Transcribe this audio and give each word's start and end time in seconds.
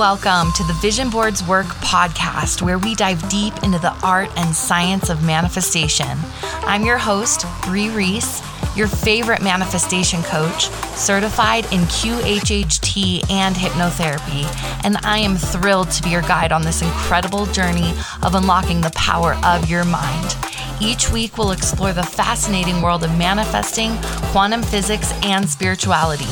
Welcome 0.00 0.52
to 0.52 0.64
the 0.64 0.72
Vision 0.80 1.10
Boards 1.10 1.46
Work 1.46 1.66
podcast, 1.66 2.62
where 2.62 2.78
we 2.78 2.94
dive 2.94 3.28
deep 3.28 3.52
into 3.62 3.78
the 3.78 3.92
art 4.02 4.30
and 4.34 4.56
science 4.56 5.10
of 5.10 5.22
manifestation. 5.22 6.16
I'm 6.62 6.86
your 6.86 6.96
host, 6.96 7.44
Brie 7.64 7.90
Reese, 7.90 8.40
your 8.74 8.86
favorite 8.86 9.42
manifestation 9.42 10.22
coach, 10.22 10.70
certified 10.96 11.66
in 11.66 11.80
QHHT 11.80 13.30
and 13.30 13.54
hypnotherapy, 13.54 14.46
and 14.86 14.96
I 15.04 15.18
am 15.18 15.36
thrilled 15.36 15.90
to 15.90 16.02
be 16.02 16.08
your 16.08 16.22
guide 16.22 16.50
on 16.50 16.62
this 16.62 16.80
incredible 16.80 17.44
journey 17.44 17.92
of 18.22 18.34
unlocking 18.34 18.80
the 18.80 18.92
power 18.94 19.34
of 19.44 19.68
your 19.68 19.84
mind. 19.84 20.34
Each 20.80 21.10
week, 21.10 21.36
we'll 21.36 21.50
explore 21.50 21.92
the 21.92 22.02
fascinating 22.02 22.80
world 22.80 23.04
of 23.04 23.18
manifesting, 23.18 23.98
quantum 24.32 24.62
physics, 24.62 25.12
and 25.22 25.46
spirituality. 25.46 26.24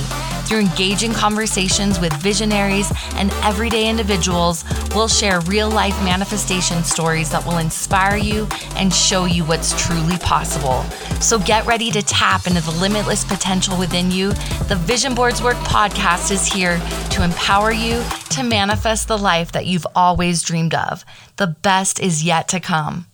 Through 0.48 0.60
engaging 0.60 1.12
conversations 1.12 2.00
with 2.00 2.10
visionaries 2.14 2.90
and 3.16 3.30
everyday 3.44 3.86
individuals, 3.86 4.64
we'll 4.94 5.06
share 5.06 5.40
real 5.40 5.70
life 5.70 5.92
manifestation 6.02 6.82
stories 6.84 7.28
that 7.32 7.44
will 7.44 7.58
inspire 7.58 8.16
you 8.16 8.48
and 8.74 8.90
show 8.90 9.26
you 9.26 9.44
what's 9.44 9.78
truly 9.78 10.16
possible. 10.16 10.84
So 11.20 11.38
get 11.38 11.66
ready 11.66 11.90
to 11.90 12.00
tap 12.00 12.46
into 12.46 12.62
the 12.62 12.70
limitless 12.70 13.24
potential 13.24 13.78
within 13.78 14.10
you. 14.10 14.32
The 14.68 14.80
Vision 14.86 15.14
Boards 15.14 15.42
Work 15.42 15.58
podcast 15.58 16.30
is 16.30 16.46
here 16.46 16.80
to 17.10 17.22
empower 17.22 17.70
you 17.70 18.02
to 18.30 18.42
manifest 18.42 19.06
the 19.06 19.18
life 19.18 19.52
that 19.52 19.66
you've 19.66 19.86
always 19.94 20.42
dreamed 20.42 20.74
of. 20.74 21.04
The 21.36 21.48
best 21.48 22.00
is 22.00 22.24
yet 22.24 22.48
to 22.48 22.58
come. 22.58 23.04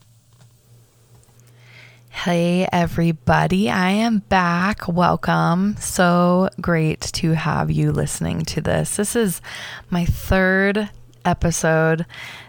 Hey, 2.14 2.66
everybody. 2.72 3.68
I 3.68 3.90
am 3.90 4.20
back. 4.20 4.88
Welcome. 4.88 5.76
So 5.78 6.48
great 6.58 7.02
to 7.14 7.32
have 7.32 7.70
you 7.70 7.92
listening 7.92 8.42
to 8.46 8.62
this. 8.62 8.96
This 8.96 9.14
is 9.14 9.42
my 9.90 10.06
third 10.06 10.88
episode 11.26 12.06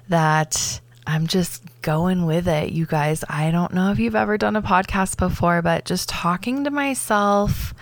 that 0.08 0.80
I'm 1.06 1.28
just 1.28 1.64
going 1.82 2.26
with 2.26 2.48
it. 2.48 2.72
You 2.72 2.86
guys, 2.86 3.26
I 3.28 3.52
don't 3.52 3.74
know 3.74 3.92
if 3.92 4.00
you've 4.00 4.16
ever 4.16 4.38
done 4.38 4.56
a 4.56 4.62
podcast 4.62 5.18
before, 5.18 5.62
but 5.62 5.84
just 5.84 6.08
talking 6.08 6.64
to 6.64 6.70
myself 6.70 7.74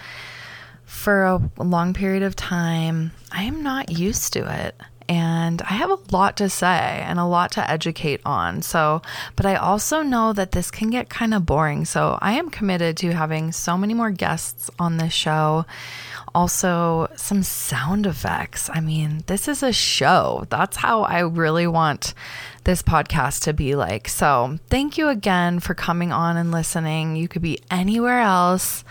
for 0.85 1.25
a 1.25 1.41
long 1.63 1.93
period 1.93 2.23
of 2.23 2.35
time, 2.35 3.11
I 3.31 3.43
am 3.43 3.61
not 3.61 3.91
used 3.91 4.33
to 4.33 4.65
it 4.65 4.81
and 5.09 5.61
I 5.61 5.73
have 5.73 5.89
a 5.89 5.99
lot 6.11 6.37
to 6.37 6.49
say 6.49 7.03
and 7.05 7.19
a 7.19 7.25
lot 7.25 7.51
to 7.53 7.69
educate 7.69 8.21
on. 8.25 8.61
So, 8.61 9.01
but 9.35 9.45
I 9.45 9.55
also 9.55 10.01
know 10.01 10.33
that 10.33 10.51
this 10.51 10.71
can 10.71 10.89
get 10.89 11.09
kind 11.09 11.33
of 11.33 11.45
boring. 11.45 11.85
So, 11.85 12.17
I 12.21 12.33
am 12.33 12.49
committed 12.49 12.97
to 12.97 13.13
having 13.13 13.51
so 13.51 13.77
many 13.77 13.93
more 13.93 14.11
guests 14.11 14.69
on 14.79 14.97
this 14.97 15.13
show. 15.13 15.65
Also, 16.35 17.07
some 17.15 17.43
sound 17.43 18.07
effects. 18.07 18.69
I 18.73 18.79
mean, 18.79 19.23
this 19.27 19.47
is 19.47 19.61
a 19.61 19.71
show. 19.71 20.45
That's 20.49 20.77
how 20.77 21.03
I 21.03 21.19
really 21.19 21.67
want 21.67 22.13
this 22.63 22.81
podcast 22.81 23.43
to 23.43 23.53
be 23.53 23.75
like. 23.75 24.07
So, 24.07 24.57
thank 24.69 24.97
you 24.97 25.09
again 25.09 25.59
for 25.59 25.73
coming 25.73 26.11
on 26.11 26.37
and 26.37 26.51
listening. 26.51 27.15
You 27.15 27.27
could 27.27 27.41
be 27.41 27.59
anywhere 27.69 28.19
else. 28.19 28.83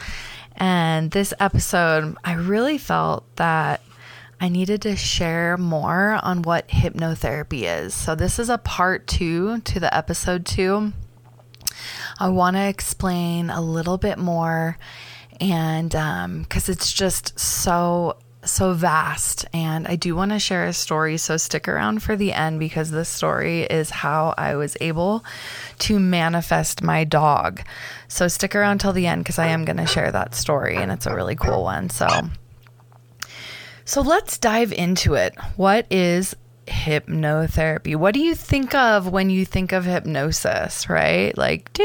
And 0.56 1.10
this 1.10 1.34
episode, 1.40 2.16
I 2.24 2.34
really 2.34 2.78
felt 2.78 3.24
that 3.36 3.80
I 4.42 4.48
needed 4.48 4.82
to 4.82 4.96
share 4.96 5.56
more 5.56 6.18
on 6.20 6.42
what 6.42 6.66
hypnotherapy 6.66 7.62
is. 7.62 7.94
So, 7.94 8.16
this 8.16 8.40
is 8.40 8.48
a 8.48 8.58
part 8.58 9.06
two 9.06 9.60
to 9.60 9.78
the 9.78 9.96
episode 9.96 10.44
two. 10.44 10.92
I 12.18 12.28
want 12.28 12.56
to 12.56 12.66
explain 12.66 13.50
a 13.50 13.60
little 13.60 13.98
bit 13.98 14.18
more, 14.18 14.76
and 15.40 15.90
because 15.90 16.68
um, 16.68 16.72
it's 16.72 16.92
just 16.92 17.38
so 17.38 18.16
so 18.44 18.72
vast 18.72 19.44
and 19.52 19.86
I 19.86 19.94
do 19.94 20.16
want 20.16 20.32
to 20.32 20.40
share 20.40 20.64
a 20.64 20.72
story 20.72 21.16
so 21.16 21.36
stick 21.36 21.68
around 21.68 22.02
for 22.02 22.16
the 22.16 22.32
end 22.32 22.58
because 22.58 22.90
this 22.90 23.08
story 23.08 23.62
is 23.62 23.88
how 23.88 24.34
I 24.36 24.56
was 24.56 24.76
able 24.80 25.24
to 25.78 26.00
manifest 26.00 26.82
my 26.82 27.04
dog. 27.04 27.62
So 28.08 28.26
stick 28.26 28.56
around 28.56 28.80
till 28.80 28.92
the 28.92 29.06
end 29.06 29.24
cuz 29.26 29.38
I 29.38 29.46
am 29.46 29.64
going 29.64 29.76
to 29.76 29.86
share 29.86 30.10
that 30.10 30.34
story 30.34 30.74
and 30.74 30.90
it's 30.90 31.06
a 31.06 31.14
really 31.14 31.36
cool 31.36 31.62
one. 31.62 31.88
So 31.88 32.08
so 33.84 34.00
let's 34.00 34.38
dive 34.38 34.72
into 34.72 35.14
it. 35.14 35.34
What 35.56 35.86
is 35.90 36.34
hypnotherapy? 36.66 37.96
What 37.96 38.14
do 38.14 38.20
you 38.20 38.34
think 38.34 38.74
of 38.74 39.10
when 39.10 39.30
you 39.30 39.44
think 39.44 39.72
of 39.72 39.84
hypnosis, 39.84 40.88
right? 40.88 41.36
Like 41.36 41.72
the 41.72 41.82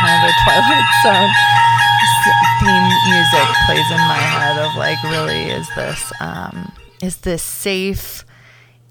kind 0.00 0.24
of 0.24 0.30
a 0.30 0.34
Twilight 0.44 0.84
Zone 1.02 1.30
theme 2.60 2.88
music 3.08 3.48
plays 3.66 3.90
in 3.90 3.98
my 3.98 4.16
head 4.16 4.58
of 4.58 4.74
like, 4.76 5.02
really, 5.04 5.50
is 5.50 5.68
this 5.76 6.12
um, 6.20 6.72
is 7.02 7.18
this 7.18 7.42
safe? 7.42 8.24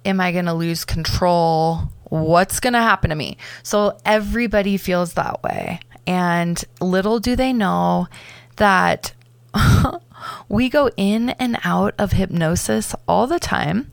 Am 0.05 0.19
I 0.19 0.31
going 0.31 0.45
to 0.45 0.53
lose 0.53 0.85
control? 0.85 1.89
What's 2.09 2.59
going 2.59 2.73
to 2.73 2.81
happen 2.81 3.09
to 3.09 3.15
me? 3.15 3.37
So 3.63 3.97
everybody 4.05 4.77
feels 4.77 5.13
that 5.13 5.41
way, 5.41 5.79
and 6.05 6.63
little 6.79 7.19
do 7.19 7.35
they 7.35 7.53
know 7.53 8.07
that 8.57 9.13
we 10.49 10.69
go 10.69 10.89
in 10.97 11.29
and 11.31 11.57
out 11.63 11.93
of 11.97 12.13
hypnosis 12.13 12.95
all 13.07 13.27
the 13.27 13.39
time, 13.39 13.91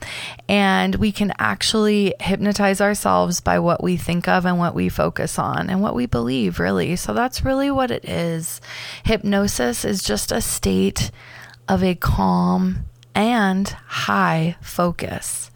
and 0.49 0.97
we 0.97 1.13
can 1.13 1.33
actually 1.39 2.15
hypnotize 2.21 2.81
ourselves 2.81 3.41
by 3.41 3.59
what 3.59 3.83
we 3.83 3.97
think 3.97 4.29
of 4.29 4.45
and 4.45 4.59
what 4.59 4.75
we 4.75 4.89
focus 4.89 5.39
on 5.39 5.71
and 5.71 5.81
what 5.83 5.95
we 5.95 6.07
believe, 6.07 6.59
really. 6.59 6.97
So 6.97 7.13
that's 7.13 7.45
really 7.45 7.71
what 7.71 7.91
it 7.91 8.05
is. 8.05 8.61
Hypnosis 9.05 9.85
is 9.85 10.03
just 10.03 10.33
a 10.33 10.41
state 10.41 11.11
of 11.69 11.83
a 11.83 11.95
calm 11.95 12.87
and 13.15 13.69
high 13.69 14.57
focus. 14.61 15.51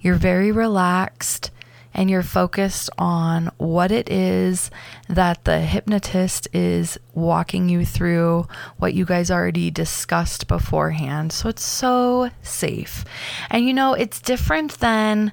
You're 0.00 0.16
very 0.16 0.52
relaxed 0.52 1.50
and 1.94 2.10
you're 2.10 2.22
focused 2.22 2.90
on 2.98 3.50
what 3.56 3.92
it 3.92 4.10
is 4.10 4.70
that 5.08 5.44
the 5.44 5.60
hypnotist 5.60 6.48
is 6.52 6.98
walking 7.14 7.68
you 7.68 7.86
through, 7.86 8.46
what 8.78 8.94
you 8.94 9.04
guys 9.04 9.30
already 9.30 9.70
discussed 9.70 10.48
beforehand. 10.48 11.32
So 11.32 11.48
it's 11.48 11.64
so 11.64 12.30
safe. 12.42 13.04
And 13.48 13.64
you 13.64 13.72
know, 13.72 13.94
it's 13.94 14.20
different 14.20 14.80
than 14.80 15.32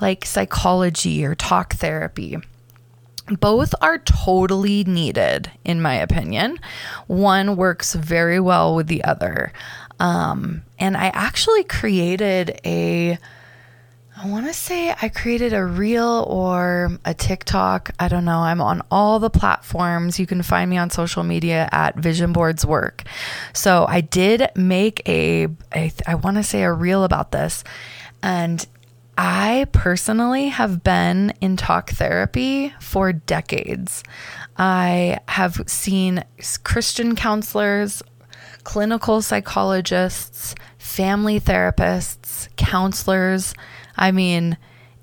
like 0.00 0.24
psychology 0.24 1.24
or 1.24 1.34
talk 1.34 1.74
therapy. 1.74 2.38
Both 3.28 3.74
are 3.80 3.98
totally 3.98 4.82
needed, 4.84 5.50
in 5.64 5.80
my 5.82 5.94
opinion. 5.94 6.58
One 7.06 7.56
works 7.56 7.94
very 7.94 8.40
well 8.40 8.74
with 8.74 8.88
the 8.88 9.04
other. 9.04 9.52
Um, 10.00 10.62
and 10.78 10.96
I 10.96 11.08
actually 11.08 11.62
created 11.64 12.60
a 12.64 13.18
I 14.22 14.26
want 14.26 14.46
to 14.48 14.52
say 14.52 14.94
I 15.00 15.08
created 15.08 15.54
a 15.54 15.64
reel 15.64 16.26
or 16.28 16.90
a 17.06 17.14
TikTok. 17.14 17.92
I 17.98 18.08
don't 18.08 18.26
know. 18.26 18.40
I'm 18.40 18.60
on 18.60 18.82
all 18.90 19.18
the 19.18 19.30
platforms. 19.30 20.18
You 20.18 20.26
can 20.26 20.42
find 20.42 20.68
me 20.68 20.76
on 20.76 20.90
social 20.90 21.22
media 21.22 21.70
at 21.72 21.96
Vision 21.96 22.34
Boards 22.34 22.66
Work. 22.66 23.04
So 23.54 23.86
I 23.88 24.02
did 24.02 24.50
make 24.54 25.00
a, 25.08 25.48
a 25.74 25.90
I 26.06 26.16
want 26.16 26.36
to 26.36 26.42
say 26.42 26.64
a 26.64 26.72
reel 26.72 27.04
about 27.04 27.32
this. 27.32 27.64
And 28.22 28.66
I 29.16 29.66
personally 29.72 30.48
have 30.48 30.84
been 30.84 31.32
in 31.40 31.56
talk 31.56 31.88
therapy 31.88 32.74
for 32.78 33.14
decades. 33.14 34.02
I 34.58 35.20
have 35.28 35.62
seen 35.66 36.24
Christian 36.62 37.16
counselors, 37.16 38.02
clinical 38.64 39.22
psychologists, 39.22 40.54
family 40.76 41.40
therapists, 41.40 42.54
counselors 42.56 43.54
I 44.00 44.10
mean, 44.10 44.56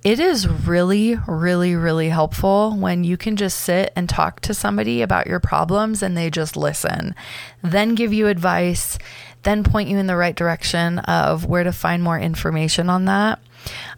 it 0.04 0.20
is 0.20 0.48
really, 0.48 1.18
really, 1.28 1.76
really 1.76 2.10
helpful 2.10 2.76
when 2.76 3.04
you 3.04 3.16
can 3.18 3.36
just 3.36 3.60
sit 3.60 3.94
and 3.96 4.10
talk 4.10 4.40
to 4.42 4.54
somebody 4.54 5.02
about 5.02 5.28
your 5.28 5.40
problems 5.40 6.02
and 6.02 6.18
they 6.18 6.30
just 6.30 6.58
listen, 6.58 7.16
then 7.62 7.96
give 7.96 8.12
you 8.12 8.28
advice, 8.28 8.98
then 9.44 9.64
point 9.64 9.90
you 9.90 9.98
in 9.98 10.08
the 10.08 10.16
right 10.16 10.36
direction 10.36 11.00
of 11.00 11.46
where 11.46 11.64
to 11.64 11.72
find 11.72 12.02
more 12.04 12.20
information 12.20 12.90
on 12.90 13.06
that. 13.06 13.40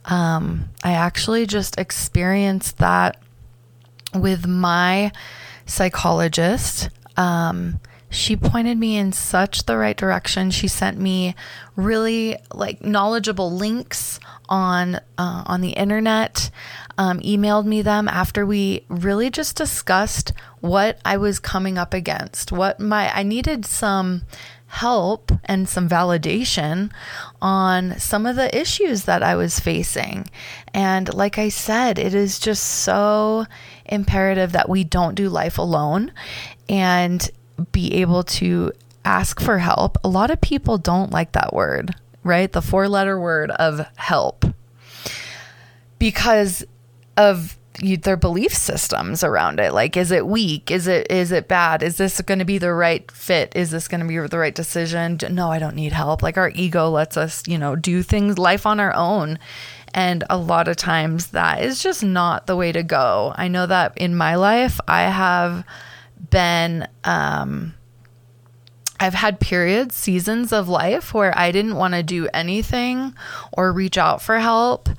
Um, 0.06 0.70
I 0.84 0.92
actually 0.94 1.46
just 1.46 1.80
experienced 1.80 2.78
that 2.80 3.22
with 4.14 4.48
my 4.48 5.12
psychologist. 5.66 6.90
Um, 7.18 7.80
she 8.10 8.36
pointed 8.36 8.78
me 8.78 8.98
in 8.98 9.12
such 9.12 9.66
the 9.66 9.78
right 9.78 9.96
direction. 9.96 10.52
She 10.52 10.68
sent 10.68 10.98
me 11.00 11.36
really 11.76 12.38
like 12.54 12.84
knowledgeable 12.84 13.52
links 13.52 14.20
on 14.48 14.96
uh, 14.96 15.44
on 15.46 15.62
the 15.62 15.72
internet. 15.72 16.50
Um, 16.98 17.20
emailed 17.22 17.66
me 17.66 17.82
them 17.82 18.08
after 18.08 18.46
we 18.46 18.84
really 18.90 19.30
just 19.30 19.56
discussed 19.56 20.34
what 20.60 21.00
I 21.06 21.18
was 21.18 21.40
coming 21.40 21.78
up 21.78 21.94
against. 21.94 22.52
What 22.52 22.80
my 22.80 23.16
I 23.16 23.24
needed 23.24 23.66
some 23.66 24.24
help 24.70 25.32
and 25.46 25.68
some 25.68 25.90
validation 25.90 26.92
on 27.42 27.98
some 27.98 28.26
of 28.26 28.36
the 28.36 28.56
issues 28.56 29.06
that 29.06 29.24
I 29.24 29.36
was 29.36 29.60
facing. 29.60 30.30
And 30.74 31.12
like 31.14 31.40
I 31.40 31.50
said, 31.50 31.98
it 31.98 32.14
is 32.14 32.38
just 32.38 32.64
so 32.64 33.46
imperative 33.86 34.52
that 34.52 34.70
we 34.70 34.84
don't 34.84 35.16
do 35.16 35.28
life 35.30 35.58
alone. 35.58 36.12
And 36.68 37.28
be 37.60 37.94
able 37.96 38.24
to 38.24 38.72
ask 39.06 39.40
for 39.40 39.58
help. 39.58 39.98
A 40.04 40.10
lot 40.10 40.32
of 40.32 40.42
people 40.42 40.78
don't 40.78 41.12
like 41.12 41.32
that 41.34 41.54
word, 41.54 41.96
right? 42.24 42.52
The 42.52 42.62
four 42.62 42.88
letter 42.88 43.20
word 43.20 43.52
of 43.52 43.86
help. 43.96 44.46
Because 45.98 46.64
of 47.18 47.58
their 47.80 48.18
belief 48.18 48.54
systems 48.54 49.24
around 49.24 49.60
it. 49.60 49.74
Like, 49.74 49.96
is 49.96 50.12
it 50.12 50.28
weak? 50.28 50.72
Is 50.72 50.88
it 50.88 51.08
is 51.10 51.32
it 51.32 51.48
bad? 51.48 51.82
Is 51.82 51.98
this 51.98 52.20
going 52.22 52.40
to 52.40 52.46
be 52.46 52.58
the 52.58 52.74
right 52.74 53.10
fit? 53.12 53.54
Is 53.56 53.72
this 53.72 53.88
going 53.88 54.02
to 54.02 54.08
be 54.08 54.18
the 54.18 54.38
right 54.38 54.56
decision? 54.56 55.18
No, 55.30 55.50
I 55.50 55.60
don't 55.60 55.76
need 55.76 55.94
help. 55.94 56.22
Like 56.22 56.38
our 56.38 56.52
ego 56.56 56.90
lets 56.90 57.18
us, 57.18 57.48
you 57.48 57.58
know, 57.58 57.76
do 57.76 58.04
things 58.04 58.38
life 58.38 58.66
on 58.66 58.80
our 58.80 58.94
own. 58.94 59.40
And 59.94 60.24
a 60.30 60.38
lot 60.38 60.68
of 60.68 60.78
times 60.78 61.28
that 61.28 61.64
is 61.64 61.82
just 61.82 62.04
not 62.04 62.48
the 62.48 62.56
way 62.56 62.72
to 62.72 62.84
go. 62.84 63.34
I 63.36 63.48
know 63.48 63.66
that 63.66 63.98
in 63.98 64.16
my 64.16 64.36
life, 64.36 64.80
I 64.88 65.04
have 65.04 65.66
been, 66.30 66.88
um, 67.04 67.74
I've 69.00 69.14
had 69.14 69.40
periods, 69.40 69.96
seasons 69.96 70.52
of 70.52 70.68
life 70.68 71.14
where 71.14 71.38
I 71.38 71.52
didn't 71.52 71.76
want 71.76 71.94
to 71.94 72.04
do 72.04 72.28
anything 72.34 73.16
or 73.54 73.72
reach 73.72 73.98
out 73.98 74.22
for 74.22 74.40
help 74.40 74.90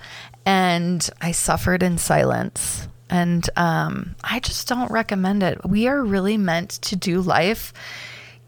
and 0.46 1.08
I 1.20 1.32
suffered 1.32 1.82
in 1.82 1.98
silence. 1.98 2.88
And 3.10 3.48
um, 3.56 4.14
I 4.22 4.40
just 4.40 4.68
don't 4.68 4.90
recommend 4.90 5.42
it. 5.42 5.64
We 5.64 5.88
are 5.88 6.02
really 6.02 6.36
meant 6.36 6.70
to 6.82 6.96
do 6.96 7.20
life, 7.20 7.72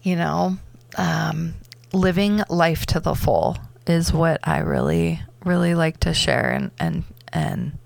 you 0.01 0.15
know, 0.15 0.57
um, 0.97 1.53
living 1.91 2.41
life 2.49 2.85
to 2.87 2.99
the 2.99 3.13
full 3.13 3.57
is 3.85 4.13
what 4.13 4.39
I 4.47 4.59
really, 4.59 5.21
really 5.43 5.75
like 5.75 5.99
to 6.01 6.13
share 6.13 6.51
and, 6.51 6.71
and, 6.79 7.03
and, 7.31 7.77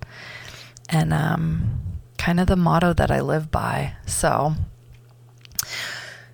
and, 0.89 1.13
um, 1.13 1.79
kind 2.17 2.39
of 2.39 2.47
the 2.47 2.55
motto 2.55 2.94
that 2.94 3.11
I 3.11 3.21
live 3.21 3.49
by. 3.51 3.94
So, 4.05 4.53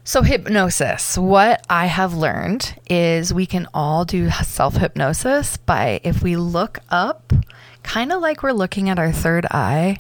so, 0.05 0.21
hypnosis. 0.21 1.17
What 1.17 1.65
I 1.69 1.85
have 1.85 2.13
learned 2.13 2.75
is 2.89 3.33
we 3.33 3.45
can 3.45 3.69
all 3.73 4.03
do 4.03 4.29
self 4.29 4.75
hypnosis 4.75 5.55
by 5.55 6.01
if 6.03 6.21
we 6.21 6.35
look 6.35 6.79
up 6.89 7.31
kind 7.83 8.11
of 8.11 8.21
like 8.21 8.43
we're 8.43 8.51
looking 8.51 8.89
at 8.89 8.99
our 8.99 9.13
third 9.13 9.45
eye. 9.51 9.97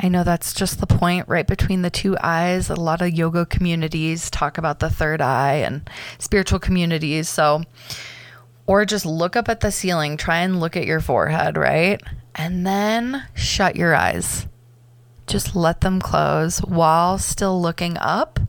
I 0.00 0.08
know 0.08 0.24
that's 0.24 0.54
just 0.54 0.80
the 0.80 0.88
point 0.88 1.28
right 1.28 1.46
between 1.46 1.82
the 1.82 1.90
two 1.90 2.16
eyes. 2.20 2.68
A 2.68 2.74
lot 2.74 3.00
of 3.00 3.12
yoga 3.12 3.46
communities 3.46 4.28
talk 4.28 4.58
about 4.58 4.80
the 4.80 4.90
third 4.90 5.20
eye 5.20 5.54
and 5.54 5.88
spiritual 6.18 6.58
communities. 6.58 7.28
So, 7.28 7.62
or 8.66 8.84
just 8.84 9.06
look 9.06 9.36
up 9.36 9.48
at 9.48 9.60
the 9.60 9.70
ceiling, 9.70 10.16
try 10.16 10.38
and 10.38 10.58
look 10.58 10.76
at 10.76 10.86
your 10.86 11.00
forehead, 11.00 11.56
right? 11.56 12.02
And 12.34 12.66
then 12.66 13.24
shut 13.34 13.76
your 13.76 13.94
eyes. 13.94 14.48
Just 15.28 15.54
let 15.54 15.80
them 15.80 16.00
close 16.00 16.58
while 16.58 17.18
still 17.18 17.62
looking 17.62 17.96
up 17.98 18.40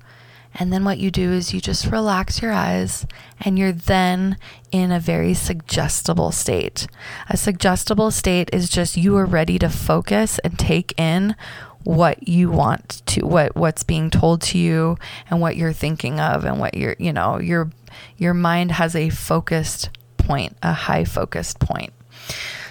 and 0.55 0.71
then 0.71 0.83
what 0.83 0.97
you 0.97 1.11
do 1.11 1.31
is 1.31 1.53
you 1.53 1.61
just 1.61 1.85
relax 1.85 2.41
your 2.41 2.51
eyes 2.51 3.05
and 3.41 3.59
you're 3.59 3.71
then 3.71 4.37
in 4.71 4.91
a 4.91 4.99
very 4.99 5.33
suggestible 5.33 6.31
state. 6.31 6.87
A 7.29 7.37
suggestible 7.37 8.09
state 8.11 8.49
is 8.53 8.69
just 8.69 8.97
you 8.97 9.15
are 9.17 9.25
ready 9.25 9.59
to 9.59 9.69
focus 9.69 10.39
and 10.39 10.57
take 10.57 10.97
in 10.99 11.35
what 11.83 12.27
you 12.27 12.49
want 12.49 13.03
to 13.05 13.23
what 13.23 13.55
what's 13.55 13.83
being 13.83 14.09
told 14.09 14.41
to 14.41 14.57
you 14.57 14.97
and 15.29 15.39
what 15.39 15.55
you're 15.55 15.71
thinking 15.71 16.19
of 16.19 16.43
and 16.43 16.59
what 16.59 16.73
you're 16.75 16.95
you 16.97 17.13
know 17.13 17.39
your 17.39 17.69
your 18.17 18.33
mind 18.33 18.71
has 18.71 18.95
a 18.95 19.09
focused 19.09 19.89
point, 20.17 20.57
a 20.61 20.73
high 20.73 21.05
focused 21.05 21.59
point. 21.59 21.93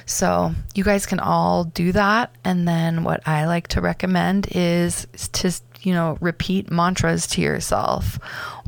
So, 0.07 0.55
you 0.75 0.85
guys 0.85 1.07
can 1.07 1.19
all 1.19 1.65
do 1.65 1.93
that. 1.93 2.35
And 2.45 2.69
then, 2.69 3.05
what 3.05 3.27
I 3.27 3.47
like 3.47 3.69
to 3.69 3.81
recommend 3.81 4.49
is 4.51 5.07
to 5.33 5.53
you 5.85 5.93
know, 5.93 6.19
repeat 6.21 6.71
mantras 6.71 7.27
to 7.29 7.41
yourself 7.41 8.19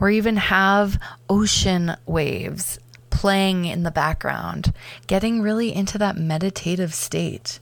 or 0.01 0.11
even 0.11 0.37
have 0.37 1.01
ocean 1.29 1.97
waves 2.07 2.79
playing 3.11 3.65
in 3.65 3.83
the 3.83 3.91
background, 3.91 4.73
getting 5.07 5.41
really 5.41 5.75
into 5.75 5.99
that 5.99 6.17
meditative 6.17 6.93
state. 6.93 7.59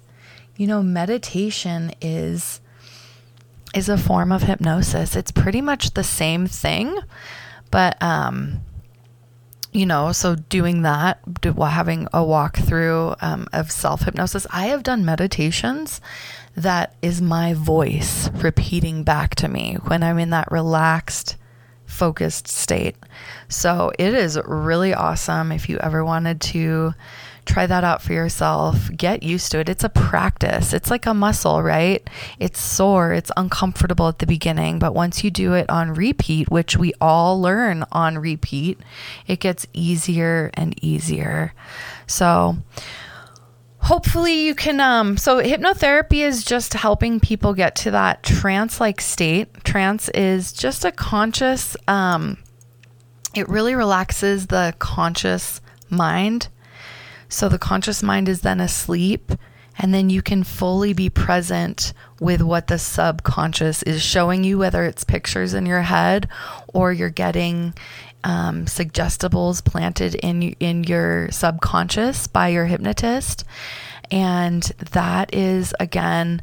You 0.57 0.67
know, 0.67 0.83
meditation 0.83 1.93
is 2.01 2.61
is 3.75 3.89
a 3.89 3.99
form 3.99 4.31
of 4.31 4.43
hypnosis. 4.43 5.17
It's 5.17 5.33
pretty 5.33 5.61
much 5.61 5.95
the 5.95 6.05
same 6.05 6.47
thing, 6.47 6.97
but 7.71 8.01
um 8.03 8.61
you 9.75 9.85
know, 9.87 10.13
so 10.13 10.37
doing 10.37 10.83
that, 10.83 11.19
having 11.45 12.07
a 12.07 12.21
walkthrough 12.21 13.17
um, 13.21 13.49
of 13.53 13.71
self 13.73 14.03
hypnosis, 14.03 14.47
I 14.51 14.67
have 14.67 14.85
done 14.85 15.05
meditations 15.05 16.01
that 16.57 16.95
is 17.03 17.21
my 17.21 17.55
voice 17.55 18.31
repeating 18.31 19.03
back 19.03 19.35
to 19.35 19.49
me 19.49 19.75
when 19.87 20.05
I'm 20.05 20.21
in 20.21 20.31
that 20.31 20.53
relaxed, 20.53 21.37
focused 21.85 22.47
state. 22.47 22.97
So 23.49 23.91
it 23.99 24.15
is 24.15 24.39
really 24.45 24.95
awesome 24.95 25.51
if 25.51 25.69
you 25.69 25.79
ever 25.79 26.05
wanted 26.05 26.41
to 26.43 26.95
try 27.47 27.67
that 27.67 27.85
out 27.85 28.03
for 28.03 28.13
yourself. 28.13 28.91
Get 28.97 29.23
used 29.23 29.51
to 29.53 29.61
it. 29.61 29.69
It's 29.69 29.85
a 29.85 29.89
practice. 29.89 30.73
It's 30.73 30.91
like 30.91 31.07
a 31.07 31.15
muscle, 31.15 31.63
right? 31.63 32.09
It's 32.39 32.61
sore, 32.61 33.13
it's 33.13 33.31
uncomfortable 33.37 34.09
at 34.09 34.19
the 34.19 34.27
beginning, 34.27 34.79
but 34.79 34.95
once 34.95 35.23
you 35.23 35.31
do 35.31 35.55
it 35.55 35.69
on 35.71 35.95
repeat, 35.95 36.51
which 36.51 36.77
we 36.77 36.93
all 37.01 37.41
learn 37.41 37.85
on 37.93 38.19
repeat, 38.19 38.79
it 39.27 39.41
gets 39.41 39.67
easier 39.73 40.51
and 40.55 40.75
easier. 40.83 41.53
So, 42.07 42.59
hopefully 43.85 44.47
you 44.47 44.55
can 44.55 44.81
um 44.81 45.15
so 45.19 45.43
hypnotherapy 45.43 46.27
is 46.27 46.43
just 46.43 46.73
helping 46.73 47.21
people 47.21 47.53
get 47.53 47.77
to 47.77 47.91
that 47.91 48.23
trance 48.23 48.81
like 48.81 48.99
state 48.99 49.63
trance 49.63 50.09
is 50.11 50.55
just 50.55 50.87
a 50.87 50.91
conscious 50.91 51.77
um 51.87 52.39
it 53.35 53.47
really 53.47 53.75
relaxes 53.75 54.47
the 54.47 54.75
conscious 54.79 55.61
mind 55.91 56.49
so 57.35 57.49
the 57.49 57.59
conscious 57.59 58.03
mind 58.03 58.29
is 58.29 58.41
then 58.41 58.61
asleep 58.61 59.33
and 59.79 59.93
then 59.93 60.09
you 60.09 60.23
can 60.23 60.45
fully 60.45 60.93
be 60.93 61.11
present 61.11 61.93
with 62.21 62.41
what 62.41 62.69
the 62.69 62.79
subconscious 62.79 63.83
is 63.83 64.01
showing 64.01 64.45
you 64.45 64.57
whether 64.57 64.85
it's 64.85 65.03
pictures 65.03 65.53
in 65.53 65.67
your 65.67 65.83
head 65.83 66.29
or 66.73 66.93
you're 66.93 67.11
getting 67.11 67.75
um, 68.25 68.65
suggestibles 68.65 69.63
planted 69.63 70.15
in 70.17 70.43
in 70.55 70.85
your 70.85 71.31
subconscious 71.31 72.27
by 72.27 72.49
your 72.49 72.65
hypnotist, 72.67 73.45
and 74.11 74.63
that 74.93 75.33
is 75.35 75.75
again. 75.79 76.43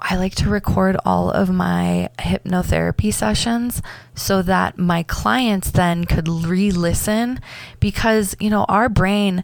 I 0.00 0.14
like 0.14 0.36
to 0.36 0.48
record 0.48 0.96
all 1.04 1.28
of 1.28 1.50
my 1.50 2.08
hypnotherapy 2.20 3.12
sessions 3.12 3.82
so 4.14 4.42
that 4.42 4.78
my 4.78 5.02
clients 5.02 5.72
then 5.72 6.04
could 6.04 6.28
re 6.28 6.70
listen 6.70 7.40
because, 7.80 8.36
you 8.38 8.48
know, 8.48 8.64
our 8.68 8.88
brain, 8.88 9.42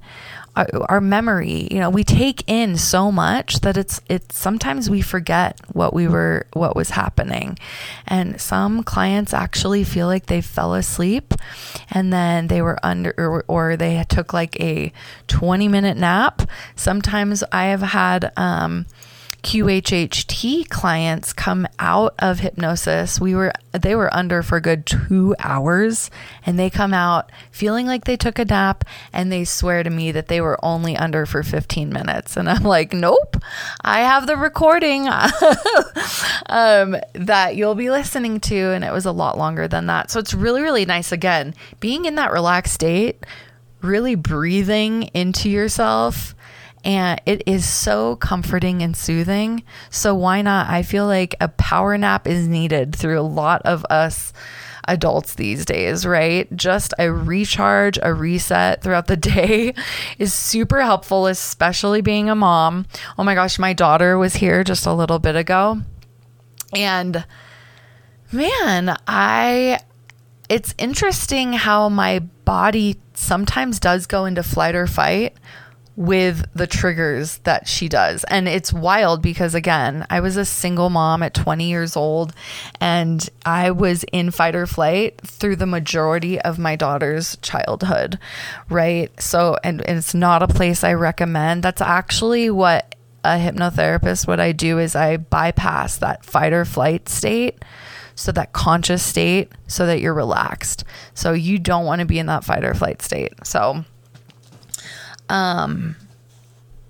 our, 0.56 0.68
our, 0.88 1.00
memory 1.00 1.68
you 1.70 1.78
know 1.78 1.90
we 1.90 2.04
take 2.04 2.42
in 2.46 2.76
so 2.76 3.10
much 3.10 3.60
that 3.60 3.76
it's 3.76 4.00
it's 4.08 4.38
sometimes 4.38 4.88
we 4.88 5.00
forget 5.00 5.58
what 5.72 5.92
we 5.92 6.06
were 6.08 6.46
what 6.52 6.76
was 6.76 6.90
happening. 6.90 7.58
And 8.06 8.40
some 8.40 8.82
clients 8.82 9.34
actually 9.34 9.84
feel 9.84 10.06
like 10.06 10.26
they 10.26 10.40
fell 10.40 10.74
asleep 10.74 11.34
and 11.90 12.12
then 12.12 12.48
they 12.48 12.62
were 12.62 12.78
under 12.82 13.14
or, 13.16 13.44
or 13.48 13.76
they 13.76 14.04
took 14.08 14.32
like 14.32 14.58
a 14.60 14.92
20 15.28 15.68
minute 15.68 15.96
nap. 15.96 16.42
Sometimes 16.76 17.42
i 17.52 17.64
have 17.64 17.82
had 17.82 18.32
um 18.36 18.86
QHHT 19.44 20.70
clients 20.70 21.34
come 21.34 21.68
out 21.78 22.14
of 22.18 22.40
hypnosis. 22.40 23.20
We 23.20 23.34
were 23.34 23.52
they 23.72 23.94
were 23.94 24.12
under 24.12 24.42
for 24.42 24.56
a 24.56 24.60
good 24.60 24.86
2 24.86 25.36
hours 25.38 26.10
and 26.46 26.58
they 26.58 26.70
come 26.70 26.94
out 26.94 27.30
feeling 27.50 27.86
like 27.86 28.04
they 28.04 28.16
took 28.16 28.38
a 28.38 28.46
nap 28.46 28.84
and 29.12 29.30
they 29.30 29.44
swear 29.44 29.82
to 29.82 29.90
me 29.90 30.12
that 30.12 30.28
they 30.28 30.40
were 30.40 30.58
only 30.64 30.96
under 30.96 31.26
for 31.26 31.42
15 31.42 31.92
minutes 31.92 32.38
and 32.38 32.48
I'm 32.48 32.62
like, 32.62 32.94
"Nope. 32.94 33.36
I 33.82 34.00
have 34.00 34.26
the 34.26 34.38
recording 34.38 35.08
um, 36.46 36.96
that 37.12 37.54
you'll 37.54 37.74
be 37.74 37.90
listening 37.90 38.40
to 38.40 38.56
and 38.72 38.82
it 38.82 38.92
was 38.92 39.04
a 39.04 39.12
lot 39.12 39.36
longer 39.36 39.68
than 39.68 39.86
that." 39.86 40.10
So 40.10 40.20
it's 40.20 40.32
really 40.32 40.62
really 40.62 40.86
nice 40.86 41.12
again 41.12 41.54
being 41.80 42.06
in 42.06 42.14
that 42.14 42.32
relaxed 42.32 42.72
state, 42.72 43.26
really 43.82 44.14
breathing 44.14 45.02
into 45.12 45.50
yourself 45.50 46.34
and 46.84 47.20
it 47.24 47.42
is 47.46 47.68
so 47.68 48.16
comforting 48.16 48.82
and 48.82 48.96
soothing. 48.96 49.62
So 49.90 50.14
why 50.14 50.42
not? 50.42 50.68
I 50.68 50.82
feel 50.82 51.06
like 51.06 51.34
a 51.40 51.48
power 51.48 51.96
nap 51.96 52.26
is 52.26 52.46
needed 52.46 52.94
through 52.94 53.18
a 53.18 53.22
lot 53.22 53.62
of 53.62 53.84
us 53.88 54.32
adults 54.86 55.34
these 55.34 55.64
days, 55.64 56.04
right? 56.04 56.54
Just 56.54 56.92
a 56.98 57.10
recharge, 57.10 57.98
a 58.02 58.12
reset 58.12 58.82
throughout 58.82 59.06
the 59.06 59.16
day 59.34 59.74
is 60.18 60.34
super 60.34 60.82
helpful, 60.82 61.26
especially 61.26 62.02
being 62.02 62.28
a 62.28 62.34
mom. 62.34 62.86
Oh 63.18 63.24
my 63.24 63.34
gosh, 63.34 63.58
my 63.58 63.72
daughter 63.72 64.18
was 64.18 64.34
here 64.36 64.62
just 64.62 64.86
a 64.86 64.92
little 64.92 65.18
bit 65.18 65.36
ago. 65.36 65.80
And 66.74 67.24
man, 68.30 68.96
I 69.06 69.80
it's 70.50 70.74
interesting 70.76 71.54
how 71.54 71.88
my 71.88 72.18
body 72.18 73.00
sometimes 73.14 73.80
does 73.80 74.06
go 74.06 74.26
into 74.26 74.42
flight 74.42 74.74
or 74.74 74.86
fight 74.86 75.34
with 75.96 76.44
the 76.54 76.66
triggers 76.66 77.38
that 77.38 77.68
she 77.68 77.88
does. 77.88 78.24
And 78.24 78.48
it's 78.48 78.72
wild 78.72 79.22
because, 79.22 79.54
again, 79.54 80.06
I 80.10 80.20
was 80.20 80.36
a 80.36 80.44
single 80.44 80.90
mom 80.90 81.22
at 81.22 81.34
20 81.34 81.68
years 81.68 81.96
old 81.96 82.34
and 82.80 83.28
I 83.46 83.70
was 83.70 84.04
in 84.12 84.30
fight 84.30 84.56
or 84.56 84.66
flight 84.66 85.20
through 85.20 85.56
the 85.56 85.66
majority 85.66 86.40
of 86.40 86.58
my 86.58 86.74
daughter's 86.74 87.36
childhood, 87.42 88.18
right? 88.68 89.08
So, 89.20 89.56
and, 89.62 89.86
and 89.86 89.98
it's 89.98 90.14
not 90.14 90.42
a 90.42 90.48
place 90.48 90.82
I 90.82 90.94
recommend. 90.94 91.62
That's 91.62 91.82
actually 91.82 92.50
what 92.50 92.94
a 93.22 93.38
hypnotherapist, 93.38 94.26
what 94.26 94.40
I 94.40 94.52
do 94.52 94.78
is 94.78 94.94
I 94.94 95.16
bypass 95.16 95.96
that 95.98 96.24
fight 96.24 96.52
or 96.52 96.64
flight 96.64 97.08
state. 97.08 97.64
So, 98.16 98.30
that 98.30 98.52
conscious 98.52 99.02
state, 99.02 99.50
so 99.66 99.86
that 99.86 100.00
you're 100.00 100.14
relaxed. 100.14 100.84
So, 101.14 101.32
you 101.32 101.58
don't 101.58 101.84
want 101.84 101.98
to 101.98 102.04
be 102.04 102.20
in 102.20 102.26
that 102.26 102.44
fight 102.44 102.64
or 102.64 102.72
flight 102.72 103.02
state. 103.02 103.32
So, 103.42 103.84
um, 105.28 105.96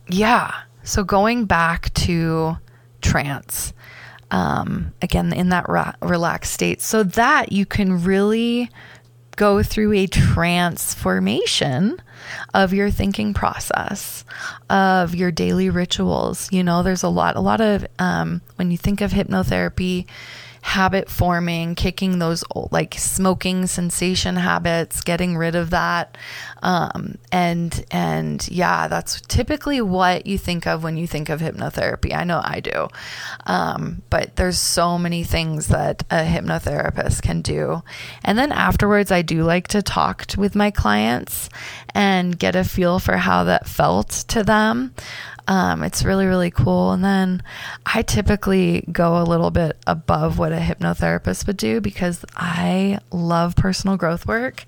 yeah. 0.09 0.53
So 0.83 1.05
going 1.05 1.47
back 1.47 1.93
to 1.95 2.59
trance, 3.01 3.73
um, 4.31 4.93
again, 5.01 5.33
in 5.33 5.49
that 5.51 5.69
ra- 5.69 5.95
relaxed 6.03 6.53
state, 6.53 6.83
so 6.83 7.03
that 7.03 7.53
you 7.53 7.65
can 7.65 8.03
really 8.05 8.71
go 9.37 9.63
through 9.63 9.93
a 9.93 10.07
transformation 10.07 12.01
of 12.53 12.73
your 12.73 12.91
thinking 12.91 13.35
process 13.35 14.25
of 14.71 15.15
your 15.15 15.31
daily 15.33 15.69
rituals 15.69 16.49
you 16.53 16.63
know 16.63 16.83
there's 16.85 17.03
a 17.03 17.09
lot 17.09 17.35
a 17.37 17.41
lot 17.41 17.61
of 17.61 17.85
um, 17.99 18.41
when 18.57 18.71
you 18.71 18.79
think 18.79 19.01
of 19.01 19.11
hypnotherapy 19.11 20.07
habit 20.65 21.11
forming, 21.11 21.75
kicking 21.75 22.19
those 22.19 22.43
old, 22.53 22.73
like 22.73 22.95
smoking 22.95 23.67
sensation 23.67 24.35
habits, 24.35 25.03
getting 25.03 25.37
rid 25.37 25.55
of 25.55 25.69
that. 25.69 26.17
Um, 26.63 27.19
and, 27.31 27.85
and 27.91 28.49
yeah, 28.49 28.89
that's 28.89 29.21
typically 29.21 29.83
what 29.83 30.27
you 30.27 30.39
think 30.39 30.67
of 30.67 30.83
when 30.83 30.97
you 30.97 31.07
think 31.07 31.29
of 31.29 31.43
hypnotherapy. 31.43 32.15
I 32.15 32.25
know 32.25 32.41
I 32.43 32.61
do. 32.61 32.89
Um, 33.47 34.01
but 34.09 34.37
there's 34.37 34.59
so 34.59 34.97
many 34.97 35.23
things 35.23 35.69
that 35.69 36.03
a 36.11 36.25
hypnotherapist 36.25 37.21
can 37.21 37.43
do. 37.43 37.83
And 38.25 38.39
then 38.39 38.51
afterwards, 38.51 39.13
I 39.13 39.21
do 39.21 39.43
like 39.45 39.69
to 39.69 39.83
talk 39.83 40.25
with 40.39 40.55
my 40.55 40.71
clients 40.71 41.51
and 41.95 42.39
get 42.39 42.57
a 42.57 42.65
feel 42.65 42.99
for 42.99 43.19
how 43.19 43.45
that 43.45 43.69
felt 43.69 44.09
to 44.29 44.43
them. 44.43 44.95
Um, 45.47 45.83
it's 45.83 46.05
really, 46.05 46.27
really 46.27 46.51
cool. 46.51 46.93
And 46.93 47.05
then 47.05 47.43
I 47.85 48.03
typically 48.03 48.85
go 48.91 49.21
a 49.21 49.25
little 49.25 49.51
bit 49.51 49.77
above 49.87 50.39
what 50.39 50.53
a 50.53 50.57
hypnotherapist 50.57 51.47
would 51.47 51.59
do 51.59 51.81
because 51.81 52.25
I 52.35 52.99
love 53.11 53.55
personal 53.55 53.97
growth 53.97 54.27
work 54.27 54.65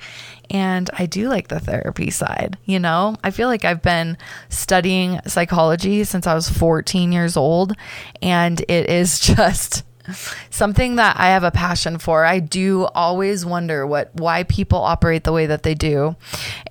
and 0.51 0.91
I 0.93 1.07
do 1.07 1.29
like 1.29 1.49
the 1.49 1.61
therapy 1.61 2.11
side. 2.11 2.59
You 2.65 2.79
know, 2.79 3.17
I 3.25 3.31
feel 3.31 3.49
like 3.49 3.65
I've 3.65 3.83
been 3.83 4.19
studying 4.49 5.21
psychology 5.27 6.05
since 6.05 6.27
I 6.27 6.35
was 6.35 6.49
14 6.49 7.13
years 7.13 7.37
old, 7.37 7.75
and 8.23 8.61
it 8.69 8.89
is 8.89 9.19
just 9.37 9.85
something 10.51 10.97
that 10.97 11.17
I 11.19 11.29
have 11.29 11.45
a 11.45 11.51
passion 11.51 11.99
for. 11.99 12.25
I 12.25 12.41
do 12.41 12.85
always 12.95 13.45
wonder 13.45 13.87
what 13.87 14.11
why 14.15 14.45
people 14.45 14.79
operate 14.79 15.25
the 15.25 15.33
way 15.33 15.47
that 15.47 15.63
they 15.63 15.75
do. 15.75 16.17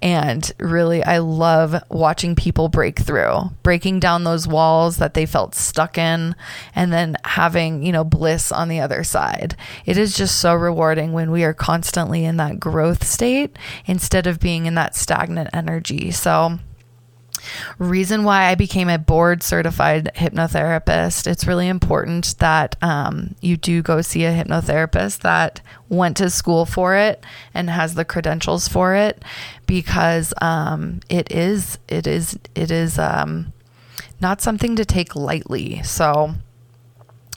And 0.01 0.51
really 0.59 1.03
I 1.03 1.19
love 1.19 1.75
watching 1.89 2.35
people 2.35 2.69
break 2.69 2.99
through, 2.99 3.51
breaking 3.63 3.99
down 3.99 4.23
those 4.23 4.47
walls 4.47 4.97
that 4.97 5.13
they 5.13 5.25
felt 5.25 5.55
stuck 5.55 5.97
in 5.97 6.35
and 6.73 6.91
then 6.91 7.17
having, 7.23 7.83
you 7.83 7.91
know, 7.91 8.03
bliss 8.03 8.51
on 8.51 8.69
the 8.69 8.79
other 8.79 9.03
side. 9.03 9.55
It 9.85 9.97
is 9.97 10.15
just 10.15 10.39
so 10.39 10.53
rewarding 10.55 11.13
when 11.13 11.31
we 11.31 11.43
are 11.43 11.53
constantly 11.53 12.25
in 12.25 12.37
that 12.37 12.59
growth 12.59 13.05
state 13.05 13.57
instead 13.85 14.27
of 14.27 14.39
being 14.39 14.65
in 14.65 14.75
that 14.75 14.95
stagnant 14.95 15.49
energy. 15.53 16.11
So 16.11 16.59
Reason 17.79 18.23
why 18.23 18.45
I 18.45 18.55
became 18.55 18.89
a 18.89 18.97
board 18.97 19.43
certified 19.43 20.11
hypnotherapist. 20.15 21.27
It's 21.27 21.47
really 21.47 21.67
important 21.67 22.37
that 22.39 22.75
um, 22.81 23.35
you 23.41 23.57
do 23.57 23.81
go 23.81 24.01
see 24.01 24.25
a 24.25 24.31
hypnotherapist 24.31 25.19
that 25.21 25.61
went 25.89 26.17
to 26.17 26.29
school 26.29 26.65
for 26.65 26.95
it 26.95 27.23
and 27.53 27.69
has 27.69 27.95
the 27.95 28.05
credentials 28.05 28.67
for 28.67 28.95
it 28.95 29.23
because 29.67 30.33
um, 30.41 30.99
it 31.09 31.31
is 31.31 31.77
it 31.87 32.07
is 32.07 32.37
it 32.55 32.71
is 32.71 32.97
um, 32.99 33.53
not 34.21 34.41
something 34.41 34.75
to 34.75 34.85
take 34.85 35.15
lightly. 35.15 35.81
So 35.83 36.35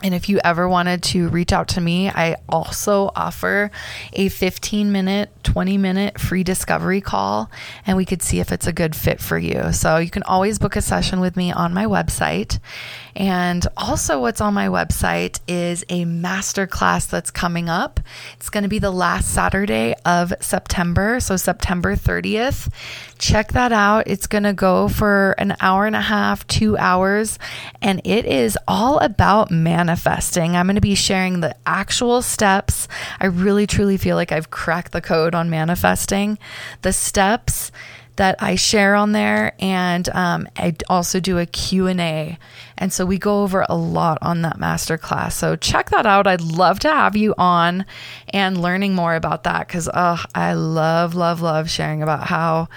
and 0.02 0.14
if 0.14 0.28
you 0.28 0.38
ever 0.44 0.68
wanted 0.68 1.02
to 1.04 1.28
reach 1.28 1.52
out 1.52 1.68
to 1.68 1.80
me, 1.80 2.08
I 2.08 2.36
also 2.48 3.10
offer 3.16 3.72
a 4.12 4.28
15 4.28 4.92
minute, 4.92 5.30
20 5.42 5.76
minute 5.76 6.20
free 6.20 6.44
discovery 6.44 7.00
call, 7.00 7.50
and 7.84 7.96
we 7.96 8.04
could 8.04 8.22
see 8.22 8.38
if 8.38 8.52
it's 8.52 8.68
a 8.68 8.72
good 8.72 8.94
fit 8.94 9.20
for 9.20 9.38
you. 9.38 9.72
So 9.72 9.96
you 9.96 10.10
can 10.10 10.22
always 10.22 10.60
book 10.60 10.76
a 10.76 10.82
session 10.82 11.18
with 11.18 11.36
me 11.36 11.50
on 11.50 11.74
my 11.74 11.84
website. 11.84 12.60
And 13.18 13.66
also, 13.76 14.20
what's 14.20 14.40
on 14.40 14.54
my 14.54 14.68
website 14.68 15.40
is 15.48 15.84
a 15.88 16.04
masterclass 16.04 17.10
that's 17.10 17.32
coming 17.32 17.68
up. 17.68 17.98
It's 18.34 18.48
going 18.48 18.62
to 18.62 18.68
be 18.68 18.78
the 18.78 18.92
last 18.92 19.34
Saturday 19.34 19.96
of 20.04 20.32
September, 20.40 21.18
so 21.18 21.36
September 21.36 21.96
30th. 21.96 22.72
Check 23.18 23.54
that 23.54 23.72
out. 23.72 24.06
It's 24.06 24.28
going 24.28 24.44
to 24.44 24.52
go 24.52 24.86
for 24.86 25.34
an 25.36 25.56
hour 25.60 25.84
and 25.84 25.96
a 25.96 26.00
half, 26.00 26.46
two 26.46 26.78
hours, 26.78 27.40
and 27.82 28.00
it 28.04 28.24
is 28.24 28.56
all 28.68 29.00
about 29.00 29.50
manifesting. 29.50 30.54
I'm 30.54 30.66
going 30.66 30.76
to 30.76 30.80
be 30.80 30.94
sharing 30.94 31.40
the 31.40 31.56
actual 31.66 32.22
steps. 32.22 32.86
I 33.18 33.26
really 33.26 33.66
truly 33.66 33.96
feel 33.96 34.14
like 34.14 34.30
I've 34.30 34.52
cracked 34.52 34.92
the 34.92 35.00
code 35.00 35.34
on 35.34 35.50
manifesting. 35.50 36.38
The 36.82 36.92
steps 36.92 37.72
that 38.18 38.36
I 38.40 38.56
share 38.56 38.94
on 38.94 39.12
there, 39.12 39.54
and 39.58 40.08
um, 40.10 40.48
I 40.56 40.74
also 40.88 41.18
do 41.20 41.38
a 41.38 41.46
Q&A. 41.46 42.38
And 42.76 42.92
so 42.92 43.06
we 43.06 43.18
go 43.18 43.42
over 43.42 43.64
a 43.68 43.76
lot 43.76 44.18
on 44.22 44.42
that 44.42 44.58
masterclass. 44.58 45.32
So 45.32 45.56
check 45.56 45.90
that 45.90 46.04
out. 46.04 46.26
I'd 46.26 46.40
love 46.40 46.80
to 46.80 46.88
have 46.88 47.16
you 47.16 47.34
on 47.38 47.86
and 48.28 48.60
learning 48.60 48.94
more 48.94 49.14
about 49.14 49.44
that 49.44 49.66
because 49.66 49.88
uh, 49.88 50.18
I 50.34 50.52
love, 50.54 51.14
love, 51.14 51.40
love 51.40 51.70
sharing 51.70 52.02
about 52.02 52.26
how 52.26 52.68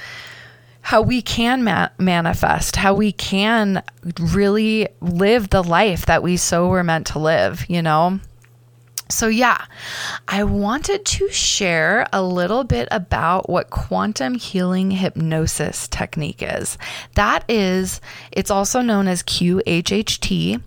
how 0.84 1.02
we 1.02 1.22
can 1.22 1.64
ma- 1.64 1.90
manifest, 2.00 2.76
how 2.76 2.96
we 2.96 3.12
can 3.12 3.84
really 4.20 4.88
live 5.00 5.50
the 5.52 5.64
life 5.64 6.08
that 6.08 6.24
we 6.24 6.38
so 6.38 6.70
were 6.70 6.84
meant 6.84 7.06
to 7.06 7.20
live, 7.20 7.64
you 7.70 7.84
know? 7.84 8.20
So, 9.12 9.28
yeah, 9.28 9.66
I 10.28 10.44
wanted 10.44 11.06
to 11.06 11.30
share 11.30 12.08
a 12.12 12.24
little 12.24 12.64
bit 12.64 12.88
about 12.92 13.50
what 13.50 13.70
quantum 13.70 14.36
healing 14.36 14.92
hypnosis 14.92 15.88
technique 15.88 16.42
is. 16.42 16.78
That 17.16 17.44
is, 17.50 18.02
it's 18.32 18.52
also 18.52 18.82
known 18.82 19.08
as 19.08 19.24
QHHT. 19.24 20.62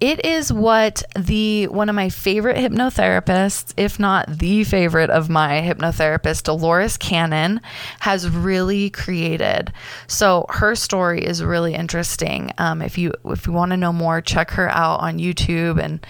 It 0.00 0.24
is 0.24 0.52
what 0.52 1.04
the 1.16 1.68
one 1.68 1.88
of 1.88 1.94
my 1.94 2.08
favorite 2.08 2.56
hypnotherapists, 2.56 3.72
if 3.76 4.00
not 4.00 4.26
the 4.26 4.64
favorite 4.64 5.10
of 5.10 5.28
my 5.30 5.60
hypnotherapist, 5.60 6.42
Dolores 6.42 6.96
Cannon, 6.96 7.60
has 8.00 8.28
really 8.28 8.90
created. 8.90 9.72
So 10.08 10.46
her 10.48 10.74
story 10.74 11.24
is 11.24 11.44
really 11.44 11.74
interesting. 11.74 12.50
Um, 12.58 12.82
if 12.82 12.98
you 12.98 13.12
if 13.24 13.46
you 13.46 13.52
want 13.52 13.70
to 13.70 13.76
know 13.76 13.92
more, 13.92 14.20
check 14.20 14.50
her 14.52 14.68
out 14.68 14.98
on 15.00 15.18
YouTube 15.18 15.80
and 15.80 16.04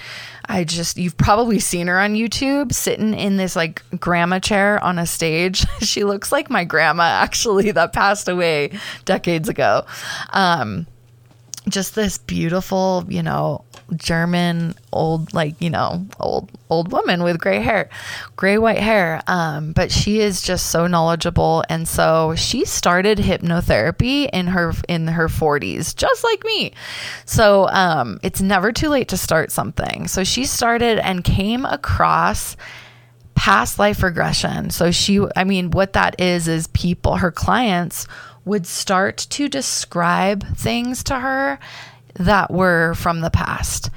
I 0.52 0.64
just, 0.64 0.98
you've 0.98 1.16
probably 1.16 1.58
seen 1.58 1.86
her 1.86 1.98
on 1.98 2.12
YouTube 2.12 2.74
sitting 2.74 3.14
in 3.14 3.38
this 3.38 3.56
like 3.56 3.82
grandma 3.98 4.38
chair 4.38 4.82
on 4.84 4.98
a 4.98 5.06
stage. 5.06 5.64
she 5.80 6.04
looks 6.04 6.30
like 6.30 6.50
my 6.50 6.62
grandma, 6.64 7.04
actually, 7.04 7.70
that 7.70 7.94
passed 7.94 8.28
away 8.28 8.78
decades 9.06 9.48
ago. 9.48 9.86
Um, 10.34 10.86
just 11.70 11.94
this 11.94 12.18
beautiful, 12.18 13.06
you 13.08 13.22
know, 13.22 13.64
German 13.96 14.74
old, 14.92 15.32
like, 15.34 15.60
you 15.60 15.70
know, 15.70 16.06
old, 16.20 16.50
old 16.70 16.92
woman 16.92 17.22
with 17.22 17.38
gray 17.38 17.60
hair, 17.60 17.88
gray 18.36 18.58
white 18.58 18.78
hair. 18.78 19.22
Um, 19.26 19.72
but 19.72 19.90
she 19.90 20.20
is 20.20 20.42
just 20.42 20.70
so 20.70 20.86
knowledgeable. 20.86 21.64
And 21.68 21.86
so 21.86 22.34
she 22.36 22.64
started 22.64 23.18
hypnotherapy 23.18 24.28
in 24.32 24.48
her, 24.48 24.72
in 24.88 25.08
her 25.08 25.28
forties, 25.28 25.94
just 25.94 26.24
like 26.24 26.44
me. 26.44 26.72
So, 27.24 27.68
um, 27.68 28.20
it's 28.22 28.40
never 28.40 28.72
too 28.72 28.88
late 28.88 29.08
to 29.08 29.16
start 29.16 29.50
something. 29.50 30.08
So 30.08 30.24
she 30.24 30.44
started 30.44 30.98
and 30.98 31.24
came 31.24 31.64
across 31.64 32.56
past 33.34 33.78
life 33.78 34.02
regression. 34.02 34.70
So 34.70 34.90
she, 34.90 35.20
I 35.34 35.44
mean, 35.44 35.70
what 35.70 35.94
that 35.94 36.20
is, 36.20 36.48
is 36.48 36.66
people, 36.68 37.16
her 37.16 37.32
clients 37.32 38.06
would 38.44 38.66
start 38.66 39.18
to 39.30 39.48
describe 39.48 40.56
things 40.56 41.02
to 41.04 41.18
her 41.18 41.58
that 42.14 42.50
were 42.50 42.94
from 42.94 43.20
the 43.20 43.30
past. 43.30 43.90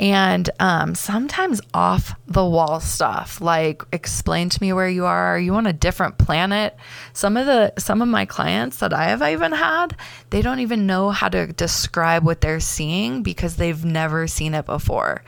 And 0.00 0.48
um, 0.58 0.94
sometimes 0.94 1.60
off 1.74 2.14
the 2.26 2.44
wall 2.44 2.80
stuff 2.80 3.42
like 3.42 3.82
explain 3.92 4.48
to 4.48 4.62
me 4.62 4.72
where 4.72 4.88
you 4.88 5.04
are. 5.04 5.34
Are 5.34 5.38
you 5.38 5.54
on 5.56 5.66
a 5.66 5.74
different 5.74 6.16
planet? 6.16 6.74
Some 7.12 7.36
of 7.36 7.44
the 7.44 7.74
some 7.76 8.00
of 8.00 8.08
my 8.08 8.24
clients 8.24 8.78
that 8.78 8.94
i 8.94 9.10
have 9.10 9.22
even 9.22 9.52
had 9.52 9.94
they 10.30 10.40
don't 10.40 10.60
even 10.60 10.86
know 10.86 11.10
how 11.10 11.28
to 11.28 11.48
describe 11.48 12.24
what 12.24 12.40
they're 12.40 12.60
seeing 12.60 13.22
because 13.22 13.56
they've 13.56 13.84
never 13.84 14.26
seen 14.26 14.54
it 14.54 14.64
before. 14.64 15.22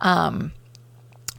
Um, 0.00 0.52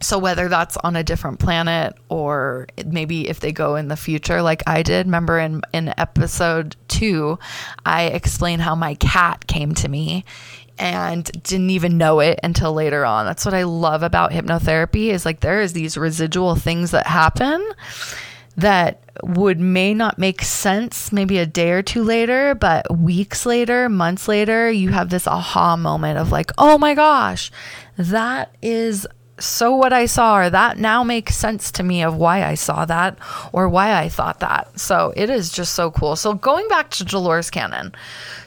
so 0.04 0.18
whether 0.18 0.48
that's 0.50 0.78
on 0.78 0.96
a 0.96 1.04
different 1.04 1.40
planet 1.40 1.96
or 2.10 2.68
maybe 2.86 3.30
if 3.30 3.40
they 3.40 3.52
go 3.52 3.76
in 3.76 3.88
the 3.88 3.96
future 3.96 4.42
like 4.42 4.64
I 4.68 4.84
did, 4.84 5.06
remember 5.06 5.40
in 5.40 5.62
in 5.74 5.94
episode 5.98 6.76
2, 6.90 7.40
I 7.86 8.04
explained 8.04 8.62
how 8.62 8.76
my 8.76 8.96
cat 8.96 9.48
came 9.48 9.74
to 9.76 9.88
me 9.90 10.26
and 10.78 11.24
didn't 11.44 11.70
even 11.70 11.98
know 11.98 12.20
it 12.20 12.40
until 12.44 12.74
later 12.74 13.06
on. 13.06 13.26
That's 13.26 13.46
what 13.46 13.54
I 13.54 13.64
love 13.64 14.04
about 14.04 14.32
hypnotherapy 14.32 15.08
is 15.08 15.26
like 15.26 15.40
there 15.40 15.62
is 15.62 15.74
these 15.74 15.98
residual 15.98 16.56
things 16.56 16.92
that 16.92 17.08
happen 17.08 17.66
that 18.56 19.02
would 19.24 19.60
may 19.60 19.94
not 19.94 20.18
make 20.18 20.42
sense 20.42 21.12
maybe 21.12 21.38
a 21.38 21.46
day 21.46 21.72
or 21.72 21.82
two 21.82 22.04
later, 22.04 22.56
but 22.56 22.96
weeks 22.96 23.46
later, 23.46 23.90
months 23.90 24.28
later, 24.28 24.70
you 24.70 24.90
have 24.90 25.10
this 25.10 25.28
aha 25.28 25.76
moment 25.76 26.18
of 26.18 26.32
like, 26.32 26.52
"Oh 26.58 26.78
my 26.78 26.94
gosh, 26.94 27.52
that 27.98 28.56
is 28.62 29.08
so 29.40 29.76
what 29.76 29.94
I 29.94 30.06
saw, 30.06 30.38
or 30.38 30.50
that 30.50 30.78
now 30.78 31.04
makes 31.04 31.36
sense 31.36 31.72
to 31.72 31.84
me 31.84 32.04
of 32.04 32.16
why 32.16 32.44
I 32.44 32.54
saw 32.54 32.86
that 32.86 33.18
or 33.52 33.68
why 33.68 33.94
I 34.00 34.08
thought 34.10 34.40
that. 34.42 34.80
So 34.80 35.12
it 35.16 35.30
is 35.30 35.52
just 35.52 35.74
so 35.74 35.92
cool. 35.92 36.16
So 36.16 36.34
going 36.34 36.68
back 36.68 36.92
to 36.92 37.06
Dolores 37.06 37.50
Cannon. 37.50 37.94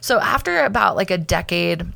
So 0.00 0.20
after 0.20 0.64
about 0.64 0.96
like 0.96 1.10
a 1.10 1.18
decade 1.18 1.86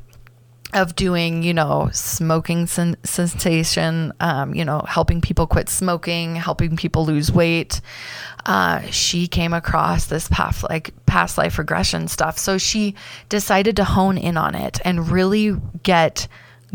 of 0.73 0.95
doing, 0.95 1.43
you 1.43 1.53
know, 1.53 1.89
smoking 1.91 2.65
sen- 2.65 2.97
cessation, 3.03 4.13
um, 4.19 4.55
you 4.55 4.63
know, 4.63 4.83
helping 4.87 5.21
people 5.21 5.47
quit 5.47 5.69
smoking, 5.69 6.35
helping 6.35 6.77
people 6.77 7.05
lose 7.05 7.31
weight. 7.31 7.81
Uh, 8.45 8.81
she 8.89 9.27
came 9.27 9.53
across 9.53 10.05
this 10.05 10.27
past 10.29 10.63
like 10.69 10.93
past 11.05 11.37
life 11.37 11.57
regression 11.57 12.07
stuff. 12.07 12.37
So 12.37 12.57
she 12.57 12.95
decided 13.29 13.75
to 13.77 13.83
hone 13.83 14.17
in 14.17 14.37
on 14.37 14.55
it 14.55 14.79
and 14.85 15.09
really 15.09 15.55
get 15.83 16.27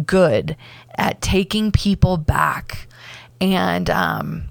good 0.04 0.56
at 0.96 1.20
taking 1.20 1.72
people 1.72 2.16
back. 2.16 2.88
And 3.40 3.88
um, 3.90 4.44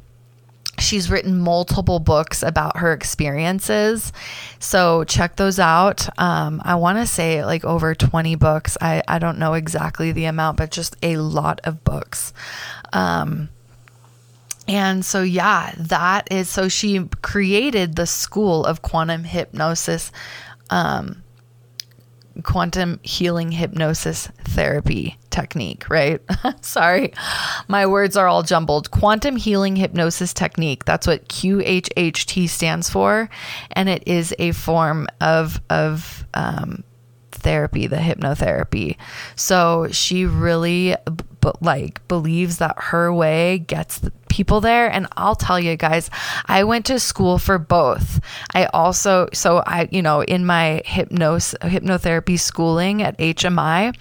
she's 0.79 1.09
written 1.09 1.39
multiple 1.39 1.99
books 1.99 2.43
about 2.43 2.77
her 2.77 2.93
experiences. 2.93 4.13
So 4.59 5.03
check 5.05 5.35
those 5.35 5.59
out. 5.59 6.07
Um, 6.19 6.61
I 6.63 6.75
want 6.75 6.97
to 6.99 7.05
say 7.05 7.43
like 7.45 7.65
over 7.65 7.95
20 7.95 8.35
books. 8.35 8.77
I, 8.81 9.01
I 9.07 9.19
don't 9.19 9.39
know 9.39 9.53
exactly 9.53 10.11
the 10.11 10.25
amount, 10.25 10.57
but 10.57 10.71
just 10.71 10.95
a 11.01 11.17
lot 11.17 11.61
of 11.63 11.83
books. 11.83 12.33
Um, 12.93 13.49
and 14.67 15.05
so, 15.05 15.21
yeah, 15.21 15.73
that 15.77 16.31
is 16.31 16.49
so 16.49 16.67
she 16.69 17.07
created 17.21 17.95
the 17.95 18.07
school 18.07 18.65
of 18.65 18.81
quantum 18.81 19.23
hypnosis 19.23 20.11
um, 20.71 21.21
quantum 22.43 22.99
healing 23.03 23.51
hypnosis 23.51 24.27
therapy 24.43 25.17
technique, 25.35 25.89
right? 25.89 26.21
Sorry, 26.61 27.13
my 27.67 27.85
words 27.85 28.15
are 28.15 28.27
all 28.27 28.41
jumbled. 28.41 28.89
Quantum 28.91 29.35
healing 29.35 29.75
hypnosis 29.75 30.33
technique. 30.33 30.85
That's 30.85 31.05
what 31.05 31.27
QHHT 31.27 32.47
stands 32.47 32.89
for, 32.89 33.29
and 33.71 33.89
it 33.89 34.07
is 34.07 34.33
a 34.39 34.53
form 34.53 35.07
of 35.19 35.59
of 35.69 36.25
um, 36.33 36.83
therapy, 37.31 37.87
the 37.87 37.97
hypnotherapy. 37.97 38.95
So 39.35 39.87
she 39.91 40.25
really 40.25 40.95
but 41.41 41.61
like 41.61 42.05
believes 42.07 42.57
that 42.57 42.75
her 42.75 43.13
way 43.13 43.59
gets 43.59 44.01
people 44.29 44.61
there 44.61 44.91
and 44.91 45.05
I'll 45.15 45.35
tell 45.35 45.59
you 45.59 45.77
guys 45.77 46.09
I 46.47 46.63
went 46.63 46.87
to 46.87 46.99
school 46.99 47.37
for 47.37 47.59
both 47.59 48.19
I 48.55 48.65
also 48.65 49.29
so 49.31 49.57
I 49.57 49.87
you 49.91 50.01
know 50.01 50.23
in 50.23 50.43
my 50.47 50.81
hypnotherapy 50.87 52.39
schooling 52.39 53.03
at 53.03 53.15
HMI 53.19 53.95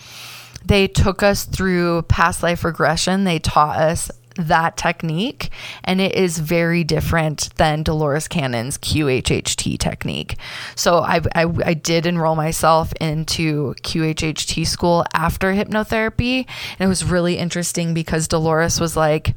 they 0.65 0.89
took 0.89 1.23
us 1.23 1.45
through 1.45 2.03
past 2.03 2.43
life 2.43 2.65
regression 2.65 3.25
they 3.25 3.39
taught 3.39 3.77
us 3.77 4.11
that 4.37 4.77
technique 4.77 5.51
and 5.85 6.01
it 6.01 6.15
is 6.15 6.39
very 6.39 6.85
different 6.85 7.55
than 7.57 7.83
Dolores 7.83 8.29
Cannon's 8.29 8.79
QHHT 8.79 9.79
technique. 9.79 10.37
So 10.75 10.99
I, 10.99 11.21
I, 11.35 11.47
I, 11.65 11.75
did 11.75 12.07
enroll 12.07 12.35
myself 12.35 12.93
into 13.01 13.75
QHHT 13.83 14.67
school 14.67 15.05
after 15.15 15.53
hypnotherapy 15.53 16.47
and 16.79 16.81
it 16.81 16.89
was 16.89 17.05
really 17.05 17.39
interesting 17.39 17.95
because 17.95 18.29
Dolores 18.29 18.81
was 18.81 18.97
like, 18.97 19.35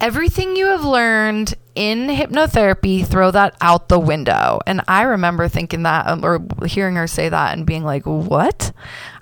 everything 0.00 0.56
you 0.56 0.66
have 0.66 0.84
learned 0.84 1.54
in 1.74 2.08
hypnotherapy, 2.08 3.06
throw 3.06 3.30
that 3.30 3.56
out 3.60 3.88
the 3.88 3.98
window. 3.98 4.60
And 4.66 4.82
I 4.88 5.02
remember 5.02 5.48
thinking 5.48 5.82
that 5.84 6.06
um, 6.06 6.24
or 6.24 6.44
hearing 6.66 6.96
her 6.96 7.06
say 7.06 7.28
that 7.28 7.56
and 7.56 7.66
being 7.66 7.84
like, 7.84 8.04
what? 8.04 8.72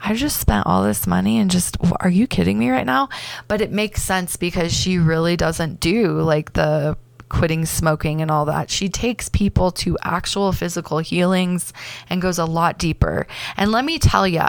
I 0.03 0.15
just 0.15 0.41
spent 0.41 0.67
all 0.67 0.83
this 0.83 1.07
money 1.07 1.39
and 1.39 1.51
just, 1.51 1.77
are 2.01 2.09
you 2.09 2.27
kidding 2.27 2.59
me 2.59 2.71
right 2.71 2.87
now? 2.87 3.09
But 3.49 3.61
it 3.61 3.71
makes 3.71 4.03
sense 4.03 4.37
because 4.37 4.73
she 4.73 4.99
really 4.99 5.37
doesn't 5.37 5.81
do 5.81 6.21
like 6.21 6.53
the 6.55 6.97
quitting 7.31 7.65
smoking 7.65 8.21
and 8.21 8.31
all 8.31 8.45
that. 8.45 8.71
She 8.71 8.91
takes 8.91 9.31
people 9.31 9.71
to 9.73 9.97
actual 10.03 10.53
physical 10.53 10.99
healings 10.99 11.73
and 12.11 12.21
goes 12.21 12.39
a 12.39 12.45
lot 12.45 12.79
deeper. 12.79 13.27
And 13.57 13.73
let 13.73 13.87
me 13.87 13.99
tell 13.99 14.29
you, 14.29 14.45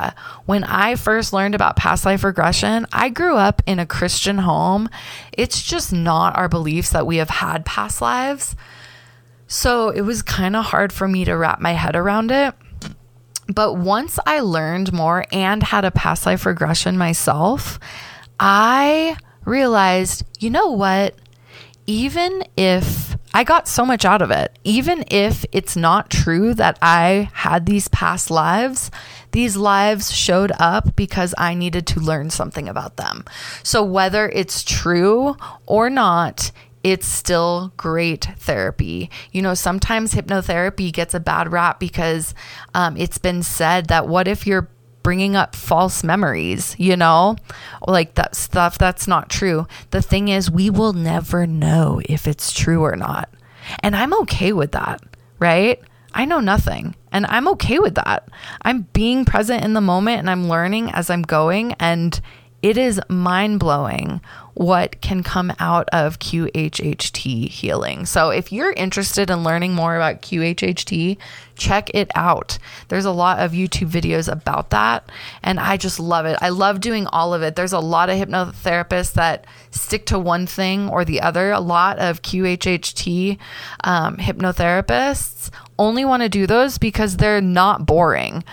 when 0.46 0.66
I 0.66 0.96
first 0.96 1.32
learned 1.32 1.56
about 1.56 1.78
past 1.78 2.06
life 2.06 2.26
regression, 2.26 2.86
I 2.92 3.08
grew 3.08 3.38
up 3.38 3.62
in 3.66 3.80
a 3.80 3.86
Christian 3.86 4.40
home. 4.40 4.90
It's 5.32 5.62
just 5.62 5.94
not 5.94 6.36
our 6.36 6.50
beliefs 6.50 6.90
that 6.90 7.08
we 7.08 7.18
have 7.18 7.30
had 7.30 7.66
past 7.66 8.02
lives. 8.02 8.56
So 9.48 9.90
it 9.90 10.02
was 10.02 10.22
kind 10.22 10.56
of 10.56 10.66
hard 10.66 10.92
for 10.92 11.08
me 11.08 11.24
to 11.26 11.38
wrap 11.38 11.62
my 11.62 11.74
head 11.74 11.96
around 11.96 12.32
it. 12.32 12.54
But 13.48 13.74
once 13.76 14.18
I 14.26 14.40
learned 14.40 14.94
more 14.94 15.26
and 15.32 15.62
had 15.62 15.86
a 15.86 15.92
past 15.92 16.26
life 16.26 16.46
regression 16.46 16.98
myself, 16.98 17.80
I 18.40 19.18
realized, 19.46 20.24
you 20.40 20.50
know 20.50 20.72
what? 20.72 21.16
Even 21.88 22.44
if 22.56 23.18
I 23.34 23.44
got 23.44 23.68
so 23.68 23.86
much 23.86 24.04
out 24.06 24.22
of 24.22 24.32
it, 24.32 24.58
even 24.64 25.06
if 25.10 25.46
it's 25.52 25.76
not 25.76 26.10
true 26.10 26.54
that 26.56 26.78
I 26.82 27.30
had 27.34 27.66
these 27.66 27.88
past 27.88 28.30
lives, 28.30 28.92
these 29.32 29.56
lives 29.56 30.12
showed 30.12 30.52
up 30.60 30.96
because 30.96 31.34
I 31.38 31.54
needed 31.54 31.88
to 31.88 32.00
learn 32.00 32.30
something 32.30 32.68
about 32.68 32.98
them. 32.98 33.24
So, 33.64 33.84
whether 33.84 34.28
it's 34.30 34.64
true 34.64 35.38
or 35.66 35.90
not, 35.90 36.52
it's 36.84 37.08
still 37.08 37.72
great 37.78 38.26
therapy. 38.38 39.10
You 39.32 39.42
know, 39.42 39.54
sometimes 39.54 40.14
hypnotherapy 40.14 40.92
gets 40.92 41.14
a 41.14 41.20
bad 41.20 41.52
rap 41.52 41.80
because 41.80 42.34
um, 42.74 42.98
it's 42.98 43.18
been 43.18 43.44
said 43.44 43.88
that 43.88 44.08
what 44.08 44.28
if 44.28 44.46
you're 44.48 44.68
bringing 45.04 45.36
up 45.36 45.56
false 45.56 46.04
memories, 46.04 46.76
you 46.78 46.96
know, 46.96 47.36
like 47.88 48.16
that 48.16 48.36
stuff 48.36 48.78
that's 48.78 49.08
not 49.08 49.30
true. 49.30 49.68
The 49.92 50.02
thing 50.02 50.28
is, 50.28 50.52
we 50.52 50.70
will 50.70 50.94
never 50.94 51.48
know 51.48 52.02
if 52.06 52.28
it's 52.28 52.52
true 52.52 52.84
or 52.84 52.96
not. 52.96 53.30
And 53.80 53.96
I'm 53.96 54.14
okay 54.22 54.54
with 54.54 54.72
that, 54.74 55.02
right? 55.40 55.82
I 56.14 56.26
know 56.26 56.40
nothing 56.40 56.96
and 57.12 57.26
I'm 57.28 57.48
okay 57.50 57.80
with 57.80 57.96
that. 57.96 58.28
I'm 58.64 58.84
being 58.94 59.26
present 59.26 59.64
in 59.64 59.74
the 59.74 59.82
moment 59.82 60.20
and 60.20 60.30
I'm 60.30 60.50
learning 60.50 60.92
as 60.92 61.10
I'm 61.10 61.22
going. 61.22 61.74
And 61.80 62.20
it 62.62 62.78
is 62.78 63.02
mind 63.10 63.60
blowing 63.60 64.22
what 64.54 65.00
can 65.02 65.24
come 65.24 65.54
out 65.60 65.88
of 65.92 66.20
QHHT 66.20 67.50
healing. 67.50 68.06
So, 68.06 68.30
if 68.30 68.52
you're 68.52 68.74
interested 68.74 69.30
in 69.30 69.44
learning 69.44 69.74
more 69.74 69.96
about 69.96 70.22
QHHT, 70.22 71.18
check 71.56 71.90
it 71.94 72.12
out. 72.16 72.58
There's 72.90 73.06
a 73.06 73.12
lot 73.12 73.40
of 73.40 73.54
YouTube 73.54 73.90
videos 73.90 74.32
about 74.32 74.70
that, 74.72 75.10
and 75.42 75.60
I 75.60 75.78
just 75.78 76.00
love 76.00 76.26
it. 76.26 76.38
I 76.42 76.50
love 76.50 76.82
doing 76.82 77.08
all 77.08 77.34
of 77.34 77.42
it. 77.42 77.56
There's 77.56 77.74
a 77.74 77.80
lot 77.80 78.10
of 78.10 78.18
hypnotherapists 78.18 79.14
that 79.14 79.46
stick 79.72 80.06
to 80.08 80.20
one 80.20 80.46
thing 80.46 80.90
or 80.90 81.06
the 81.06 81.22
other. 81.22 81.52
A 81.52 81.60
lot 81.60 81.98
of 82.00 82.22
QHHT 82.22 83.38
um, 83.84 84.18
hypnotherapists 84.18 85.50
only 85.80 86.06
want 86.06 86.24
to 86.24 86.30
do 86.30 86.46
those 86.46 86.78
because 86.78 87.18
they're 87.18 87.42
not 87.42 87.86
boring. 87.86 88.44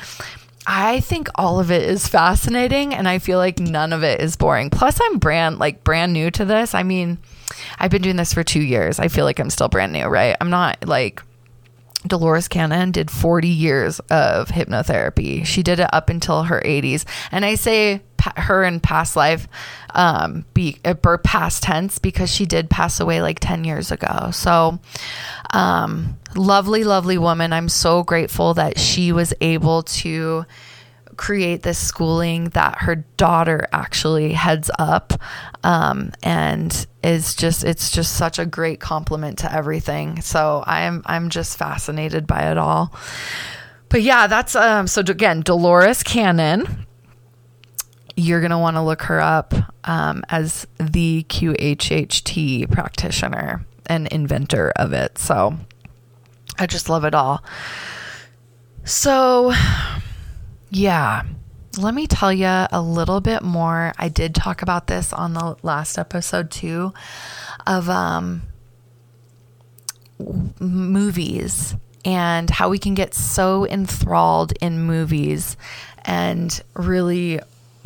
I 0.70 1.00
think 1.00 1.31
all 1.35 1.59
of 1.59 1.70
it 1.70 1.88
is 1.88 2.07
fascinating 2.07 2.94
and 2.94 3.09
I 3.09 3.20
feel 3.20 3.38
like 3.38 3.59
none 3.59 3.94
of 3.94 4.02
it 4.04 4.20
is 4.20 4.37
boring. 4.37 4.68
Plus 4.68 5.00
I'm 5.02 5.18
brand 5.18 5.59
like 5.59 5.83
brand 5.83 6.12
new 6.12 6.31
to 6.33 6.44
this. 6.44 6.74
I 6.74 6.83
mean, 6.83 7.16
I've 7.78 7.90
been 7.90 8.02
doing 8.02 8.16
this 8.16 8.35
for 8.35 8.44
2 8.44 8.61
years. 8.61 9.00
I 9.00 9.09
feel 9.09 9.24
like 9.24 9.40
I'm 9.40 9.48
still 9.48 9.68
brand 9.68 9.92
new, 9.92 10.04
right? 10.04 10.37
I'm 10.38 10.50
not 10.50 10.87
like 10.87 11.22
Dolores 12.07 12.48
Cannon 12.48 12.92
did 12.92 13.11
40 13.11 13.48
years 13.48 13.98
of 14.11 14.48
hypnotherapy. 14.48 15.46
She 15.46 15.62
did 15.62 15.81
it 15.81 15.88
up 15.92 16.11
until 16.11 16.42
her 16.44 16.61
80s. 16.61 17.07
And 17.33 17.46
I 17.46 17.54
say 17.54 18.02
her 18.20 18.64
in 18.64 18.81
past 18.81 19.16
life, 19.16 19.48
um, 19.94 20.44
be 20.54 20.78
or 20.85 21.18
past 21.18 21.62
tense 21.62 21.98
because 21.98 22.31
she 22.33 22.46
did 22.46 22.70
pass 22.70 23.00
away 23.00 23.22
like 23.22 23.40
10 23.40 23.64
years 23.64 23.90
ago. 23.90 24.31
So, 24.33 24.78
um, 25.52 26.18
lovely, 26.35 26.85
lovely 26.85 27.18
woman. 27.18 27.52
I'm 27.52 27.68
so 27.68 28.02
grateful 28.02 28.54
that 28.54 28.78
she 28.78 29.12
was 29.12 29.33
able 29.40 29.83
to 29.83 30.44
create 31.18 31.62
this 31.62 31.78
schooling 31.78 32.44
that 32.50 32.78
her 32.78 32.94
daughter 33.16 33.66
actually 33.72 34.33
heads 34.33 34.70
up 34.78 35.12
um, 35.64 36.12
and 36.22 36.87
is 37.02 37.35
just 37.35 37.64
it's 37.64 37.90
just 37.90 38.16
such 38.16 38.38
a 38.38 38.46
great 38.46 38.81
compliment 38.81 39.38
to 39.38 39.52
everything 39.52 40.20
so 40.20 40.62
i'm 40.66 41.02
i'm 41.07 41.28
just 41.28 41.57
fascinated 41.59 42.26
by 42.26 42.50
it 42.50 42.59
all 42.59 42.92
but 43.88 44.02
yeah 44.02 44.26
that's 44.26 44.54
um 44.54 44.87
so 44.87 45.00
again 45.00 45.40
dolores 45.40 46.02
cannon 46.02 46.87
you're 48.18 48.40
going 48.40 48.50
to 48.50 48.59
want 48.59 48.76
to 48.76 48.83
look 48.83 49.02
her 49.02 49.20
up 49.20 49.54
um, 49.85 50.24
as 50.28 50.66
the 50.78 51.24
QHHT 51.28 52.68
practitioner 52.68 53.64
and 53.87 54.09
inventor 54.09 54.72
of 54.74 54.92
it. 54.92 55.18
So 55.18 55.57
I 56.59 56.66
just 56.66 56.88
love 56.88 57.04
it 57.04 57.14
all. 57.14 57.44
So, 58.83 59.52
yeah, 60.70 61.22
let 61.78 61.94
me 61.94 62.09
tell 62.09 62.33
you 62.33 62.48
a 62.48 62.83
little 62.83 63.20
bit 63.20 63.42
more. 63.42 63.92
I 63.98 64.09
did 64.09 64.35
talk 64.35 64.62
about 64.62 64.88
this 64.88 65.12
on 65.12 65.35
the 65.35 65.57
last 65.62 65.96
episode 65.96 66.50
too 66.50 66.92
of 67.68 67.88
um, 67.88 68.42
movies 70.59 71.76
and 72.04 72.50
how 72.50 72.68
we 72.68 72.81
can 72.81 72.94
get 72.94 73.14
so 73.14 73.64
enthralled 73.64 74.54
in 74.61 74.81
movies 74.81 75.57
and 76.04 76.61
really, 76.74 77.38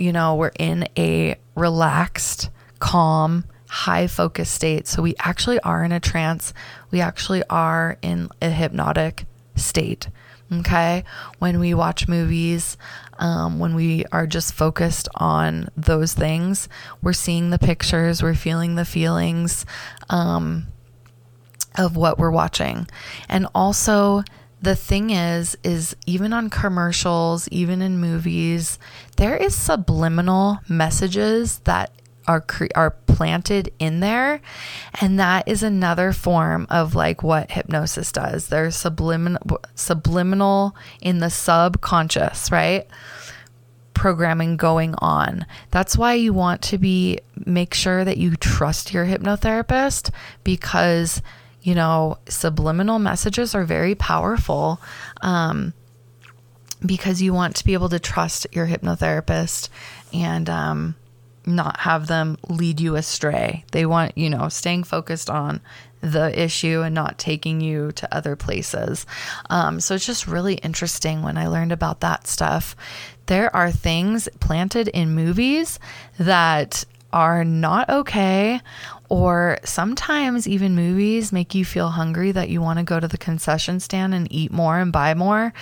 you 0.03 0.12
know, 0.12 0.35
we're 0.35 0.51
in 0.59 0.88
a 0.99 1.37
relaxed, 1.55 2.51
calm, 2.81 3.45
high 3.69 4.09
focus 4.09 4.51
state. 4.51 4.88
So 4.88 5.01
we 5.01 5.15
actually 5.21 5.61
are 5.61 5.85
in 5.85 5.93
a 5.93 6.01
trance. 6.01 6.53
We 6.91 7.01
actually 7.01 7.45
are 7.49 7.97
in 8.03 8.29
a 8.43 8.51
hypnotic 8.51 9.27
state. 9.55 10.09
Okay. 10.53 11.05
When 11.38 11.61
we 11.61 11.73
watch 11.73 12.09
movies, 12.09 12.77
um, 13.19 13.61
when 13.61 13.75
we 13.77 14.05
are 14.11 14.27
just 14.27 14.53
focused 14.53 15.09
on 15.15 15.69
those 15.77 16.12
things, 16.12 16.69
we're 17.01 17.12
seeing 17.12 17.51
the 17.51 17.59
pictures, 17.59 18.23
we're 18.23 18.35
feeling 18.35 18.75
the 18.75 18.85
feelings 18.85 19.65
um, 20.11 20.67
of 21.79 21.97
what 21.97 22.19
we're 22.19 22.31
watching. 22.33 22.88
And 23.29 23.47
also, 23.55 24.25
the 24.62 24.77
thing 24.77 25.11
is 25.11 25.57
is 25.64 25.94
even 26.07 26.33
on 26.33 26.48
commercials 26.48 27.48
even 27.48 27.83
in 27.83 27.98
movies 27.98 28.79
there 29.16 29.37
is 29.37 29.55
subliminal 29.55 30.59
messages 30.68 31.59
that 31.61 31.90
are 32.27 32.40
cre- 32.40 32.66
are 32.75 32.90
planted 32.90 33.72
in 33.79 34.01
there. 34.01 34.40
And 35.01 35.18
that 35.18 35.46
is 35.48 35.62
another 35.62 36.12
form 36.12 36.66
of 36.70 36.94
like 36.94 37.22
what 37.22 37.51
hypnosis 37.51 38.12
does. 38.12 38.48
There's 38.48 38.77
subliminal 38.77 39.61
subliminal 39.75 40.77
in 41.01 41.18
the 41.18 41.31
subconscious 41.31 42.51
right? 42.51 42.87
Programming 43.94 44.57
going 44.57 44.94
on. 44.98 45.46
That's 45.70 45.96
why 45.96 46.14
you 46.14 46.33
want 46.33 46.62
to 46.62 46.79
be 46.79 47.18
make 47.44 47.75
sure 47.75 48.05
that 48.05 48.16
you 48.16 48.37
trust 48.37 48.92
your 48.92 49.07
hypnotherapist 49.07 50.11
because 50.44 51.22
you 51.62 51.75
know 51.75 52.18
subliminal 52.29 52.98
messages 52.98 53.55
are 53.55 53.64
very 53.64 53.94
powerful 53.94 54.81
um, 55.20 55.72
because 56.85 57.22
you 57.22 57.33
want 57.33 57.57
to 57.57 57.64
be 57.64 57.75
able 57.75 57.88
to 57.88 57.98
trust 57.98 58.46
your 58.53 58.66
hypnotherapist 58.66 59.68
and 60.12 60.51
um, 60.51 60.94
not 61.46 61.81
have 61.81 62.07
them 62.07 62.38
lead 62.48 62.81
you 62.81 62.96
astray. 62.96 63.64
They 63.72 63.87
want, 63.87 64.16
you 64.16 64.31
know, 64.31 64.48
staying 64.48 64.85
focused 64.85 65.31
on 65.31 65.61
the 66.01 66.40
issue 66.40 66.83
and 66.83 66.94
not 66.94 67.18
taking 67.18 67.61
you 67.61 67.92
to 67.92 68.14
other 68.14 68.35
places. 68.35 69.07
Um, 69.51 69.81
so 69.81 69.94
it's 69.94 70.07
just 70.07 70.27
really 70.27 70.55
interesting 70.55 71.22
when 71.22 71.38
I 71.38 71.46
learned 71.46 71.72
about 71.72 72.01
that 72.01 72.27
stuff. 72.27 72.75
There 73.27 73.55
are 73.55 73.70
things 73.70 74.29
planted 74.40 74.88
in 74.88 75.14
movies 75.14 75.79
that 76.18 76.85
are 77.12 77.44
not 77.44 77.88
okay, 77.88 78.61
or 79.12 79.59
sometimes 79.62 80.48
even 80.48 80.75
movies 80.75 81.35
make 81.35 81.55
you 81.55 81.66
feel 81.66 81.90
hungry 81.90 82.33
that 82.33 82.48
you 82.48 82.62
want 82.62 82.79
to 82.79 82.83
go 82.83 82.98
to 82.98 83.07
the 83.07 83.18
concession 83.18 83.79
stand 83.79 84.14
and 84.14 84.27
eat 84.33 84.51
more 84.51 84.79
and 84.79 84.90
buy 84.90 85.12
more 85.12 85.53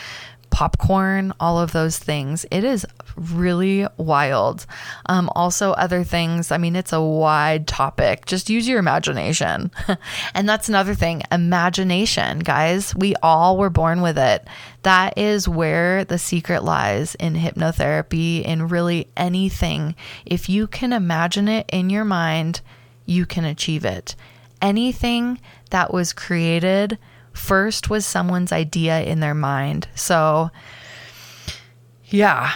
popcorn, 0.50 1.32
all 1.40 1.58
of 1.60 1.72
those 1.72 1.98
things. 1.98 2.44
It 2.50 2.64
is 2.64 2.84
really 3.16 3.86
wild. 3.96 4.66
Um, 5.06 5.30
also, 5.34 5.70
other 5.72 6.02
things, 6.04 6.50
I 6.50 6.58
mean, 6.58 6.76
it's 6.76 6.92
a 6.92 7.00
wide 7.00 7.66
topic. 7.68 8.26
Just 8.26 8.50
use 8.50 8.68
your 8.68 8.78
imagination. 8.78 9.70
and 10.34 10.48
that's 10.48 10.68
another 10.68 10.94
thing 10.94 11.22
imagination, 11.30 12.40
guys. 12.40 12.94
We 12.96 13.14
all 13.22 13.56
were 13.58 13.70
born 13.70 14.00
with 14.02 14.18
it. 14.18 14.46
That 14.82 15.16
is 15.16 15.48
where 15.48 16.04
the 16.04 16.18
secret 16.18 16.64
lies 16.64 17.14
in 17.14 17.34
hypnotherapy, 17.34 18.42
in 18.42 18.68
really 18.68 19.08
anything. 19.16 19.94
If 20.26 20.48
you 20.48 20.66
can 20.66 20.92
imagine 20.92 21.46
it 21.46 21.66
in 21.72 21.90
your 21.90 22.04
mind, 22.04 22.60
you 23.10 23.26
can 23.26 23.44
achieve 23.44 23.84
it. 23.84 24.14
Anything 24.62 25.40
that 25.70 25.92
was 25.92 26.12
created 26.12 26.98
first 27.32 27.90
was 27.90 28.06
someone's 28.06 28.52
idea 28.52 29.02
in 29.02 29.20
their 29.20 29.34
mind. 29.34 29.88
So, 29.94 30.50
yeah, 32.06 32.52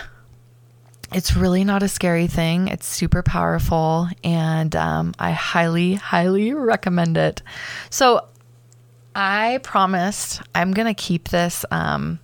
it's 1.12 1.37
really 1.37 1.64
not 1.64 1.83
a 1.83 1.88
scary 1.88 2.27
thing. 2.27 2.69
It's 2.69 2.87
super 2.87 3.23
powerful, 3.23 4.09
and 4.23 4.75
um, 4.77 5.14
I 5.19 5.33
highly, 5.33 5.95
highly 5.95 6.53
recommend 6.53 7.17
it. 7.17 7.43
So, 7.90 8.29
I 9.17 9.61
promised 9.62 10.43
I'm 10.55 10.73
going 10.73 10.93
to 10.93 10.95
keep 10.95 11.29
this, 11.29 11.64
um, 11.71 12.19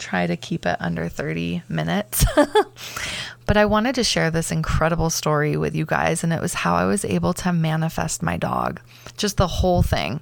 try 0.00 0.26
to 0.26 0.36
keep 0.36 0.66
it 0.66 0.76
under 0.80 1.08
30 1.08 1.62
minutes. 1.68 2.24
but 3.46 3.56
I 3.56 3.64
wanted 3.66 3.94
to 3.96 4.04
share 4.04 4.30
this 4.30 4.50
incredible 4.50 5.10
story 5.10 5.56
with 5.56 5.74
you 5.74 5.86
guys, 5.86 6.24
and 6.24 6.32
it 6.32 6.40
was 6.40 6.54
how 6.54 6.74
I 6.74 6.86
was 6.86 7.04
able 7.04 7.32
to 7.34 7.52
manifest 7.52 8.22
my 8.22 8.36
dog, 8.36 8.80
just 9.16 9.36
the 9.36 9.46
whole 9.46 9.82
thing. 9.82 10.20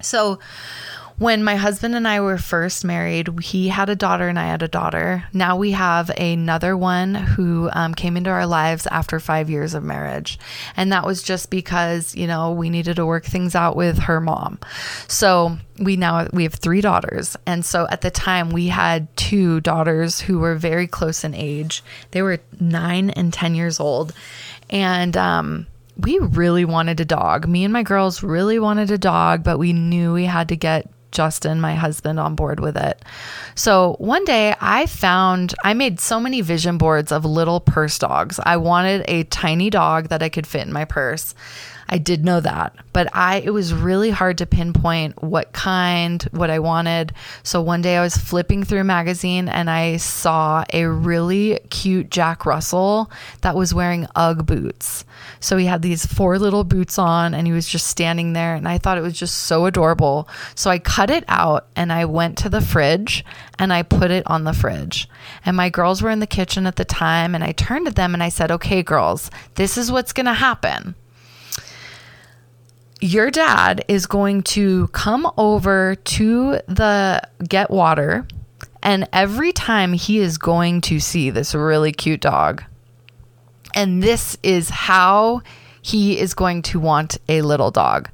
So, 0.00 0.38
when 1.18 1.44
my 1.44 1.56
husband 1.56 1.94
and 1.94 2.08
I 2.08 2.20
were 2.20 2.38
first 2.38 2.84
married, 2.84 3.28
he 3.40 3.68
had 3.68 3.88
a 3.88 3.94
daughter 3.94 4.28
and 4.28 4.38
I 4.38 4.46
had 4.46 4.62
a 4.62 4.68
daughter. 4.68 5.24
Now 5.32 5.56
we 5.56 5.70
have 5.72 6.10
another 6.10 6.76
one 6.76 7.14
who 7.14 7.70
um, 7.72 7.94
came 7.94 8.16
into 8.16 8.30
our 8.30 8.46
lives 8.46 8.86
after 8.88 9.20
five 9.20 9.48
years 9.48 9.74
of 9.74 9.84
marriage. 9.84 10.38
And 10.76 10.92
that 10.92 11.06
was 11.06 11.22
just 11.22 11.50
because, 11.50 12.14
you 12.16 12.26
know, 12.26 12.52
we 12.52 12.68
needed 12.68 12.96
to 12.96 13.06
work 13.06 13.24
things 13.24 13.54
out 13.54 13.76
with 13.76 13.98
her 14.00 14.20
mom. 14.20 14.58
So 15.06 15.56
we 15.78 15.96
now 15.96 16.28
we 16.32 16.44
have 16.44 16.54
three 16.54 16.80
daughters 16.80 17.36
and 17.46 17.64
so 17.64 17.88
at 17.90 18.00
the 18.00 18.10
time 18.10 18.50
we 18.50 18.68
had 18.68 19.08
two 19.16 19.60
daughters 19.60 20.20
who 20.20 20.38
were 20.38 20.54
very 20.54 20.86
close 20.86 21.24
in 21.24 21.34
age 21.34 21.82
they 22.12 22.22
were 22.22 22.38
nine 22.60 23.10
and 23.10 23.32
ten 23.32 23.56
years 23.56 23.80
old 23.80 24.12
and 24.70 25.16
um, 25.16 25.66
we 25.96 26.18
really 26.18 26.64
wanted 26.64 27.00
a 27.00 27.04
dog. 27.04 27.46
Me 27.46 27.64
and 27.64 27.72
my 27.72 27.82
girls 27.82 28.22
really 28.22 28.58
wanted 28.58 28.90
a 28.90 28.98
dog, 28.98 29.44
but 29.44 29.58
we 29.58 29.72
knew 29.72 30.12
we 30.12 30.24
had 30.24 30.48
to 30.48 30.56
get 30.56 30.88
Justin, 31.14 31.60
my 31.60 31.74
husband, 31.74 32.20
on 32.20 32.34
board 32.34 32.60
with 32.60 32.76
it. 32.76 33.02
So 33.54 33.96
one 33.98 34.24
day 34.24 34.54
I 34.60 34.86
found, 34.86 35.54
I 35.64 35.72
made 35.72 36.00
so 36.00 36.20
many 36.20 36.42
vision 36.42 36.76
boards 36.76 37.10
of 37.10 37.24
little 37.24 37.60
purse 37.60 37.98
dogs. 37.98 38.38
I 38.44 38.58
wanted 38.58 39.04
a 39.08 39.24
tiny 39.24 39.70
dog 39.70 40.08
that 40.08 40.22
I 40.22 40.28
could 40.28 40.46
fit 40.46 40.66
in 40.66 40.72
my 40.72 40.84
purse. 40.84 41.34
I 41.94 41.98
did 41.98 42.24
know 42.24 42.40
that, 42.40 42.74
but 42.92 43.08
I 43.14 43.36
it 43.36 43.50
was 43.50 43.72
really 43.72 44.10
hard 44.10 44.38
to 44.38 44.46
pinpoint 44.46 45.22
what 45.22 45.52
kind, 45.52 46.20
what 46.32 46.50
I 46.50 46.58
wanted. 46.58 47.12
So 47.44 47.62
one 47.62 47.82
day 47.82 47.96
I 47.96 48.02
was 48.02 48.16
flipping 48.16 48.64
through 48.64 48.80
a 48.80 48.84
magazine 48.84 49.48
and 49.48 49.70
I 49.70 49.98
saw 49.98 50.64
a 50.72 50.86
really 50.86 51.60
cute 51.70 52.10
Jack 52.10 52.46
Russell 52.46 53.12
that 53.42 53.54
was 53.54 53.72
wearing 53.72 54.08
UGG 54.16 54.44
boots. 54.44 55.04
So 55.38 55.56
he 55.56 55.66
had 55.66 55.82
these 55.82 56.04
four 56.04 56.36
little 56.36 56.64
boots 56.64 56.98
on 56.98 57.32
and 57.32 57.46
he 57.46 57.52
was 57.52 57.68
just 57.68 57.86
standing 57.86 58.32
there 58.32 58.56
and 58.56 58.66
I 58.66 58.78
thought 58.78 58.98
it 58.98 59.02
was 59.02 59.16
just 59.16 59.44
so 59.44 59.66
adorable. 59.66 60.28
So 60.56 60.70
I 60.70 60.80
cut 60.80 61.10
it 61.10 61.22
out 61.28 61.68
and 61.76 61.92
I 61.92 62.06
went 62.06 62.36
to 62.38 62.48
the 62.48 62.60
fridge 62.60 63.24
and 63.56 63.72
I 63.72 63.84
put 63.84 64.10
it 64.10 64.26
on 64.26 64.42
the 64.42 64.52
fridge. 64.52 65.08
And 65.46 65.56
my 65.56 65.70
girls 65.70 66.02
were 66.02 66.10
in 66.10 66.18
the 66.18 66.26
kitchen 66.26 66.66
at 66.66 66.74
the 66.74 66.84
time 66.84 67.36
and 67.36 67.44
I 67.44 67.52
turned 67.52 67.86
to 67.86 67.92
them 67.92 68.14
and 68.14 68.22
I 68.22 68.30
said, 68.30 68.50
"Okay, 68.50 68.82
girls, 68.82 69.30
this 69.54 69.78
is 69.78 69.92
what's 69.92 70.12
going 70.12 70.26
to 70.26 70.34
happen." 70.34 70.96
Your 73.04 73.30
dad 73.30 73.84
is 73.86 74.06
going 74.06 74.40
to 74.40 74.88
come 74.88 75.30
over 75.36 75.94
to 75.94 76.52
the 76.66 77.20
get 77.46 77.70
water 77.70 78.26
and 78.82 79.06
every 79.12 79.52
time 79.52 79.92
he 79.92 80.18
is 80.18 80.38
going 80.38 80.80
to 80.80 80.98
see 80.98 81.28
this 81.28 81.54
really 81.54 81.92
cute 81.92 82.22
dog 82.22 82.64
and 83.74 84.02
this 84.02 84.38
is 84.42 84.70
how 84.70 85.42
he 85.82 86.18
is 86.18 86.32
going 86.32 86.62
to 86.62 86.80
want 86.80 87.18
a 87.28 87.42
little 87.42 87.70
dog 87.70 88.08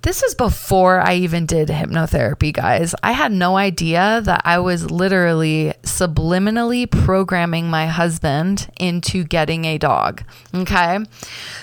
this 0.00 0.22
is 0.22 0.34
before 0.34 1.00
I 1.00 1.16
even 1.16 1.44
did 1.44 1.68
hypnotherapy, 1.68 2.52
guys. 2.52 2.94
I 3.02 3.10
had 3.12 3.32
no 3.32 3.56
idea 3.56 4.22
that 4.24 4.42
I 4.44 4.60
was 4.60 4.92
literally 4.92 5.74
subliminally 5.82 6.88
programming 6.88 7.68
my 7.68 7.88
husband 7.88 8.70
into 8.78 9.24
getting 9.24 9.64
a 9.64 9.76
dog. 9.76 10.22
Okay. 10.54 11.00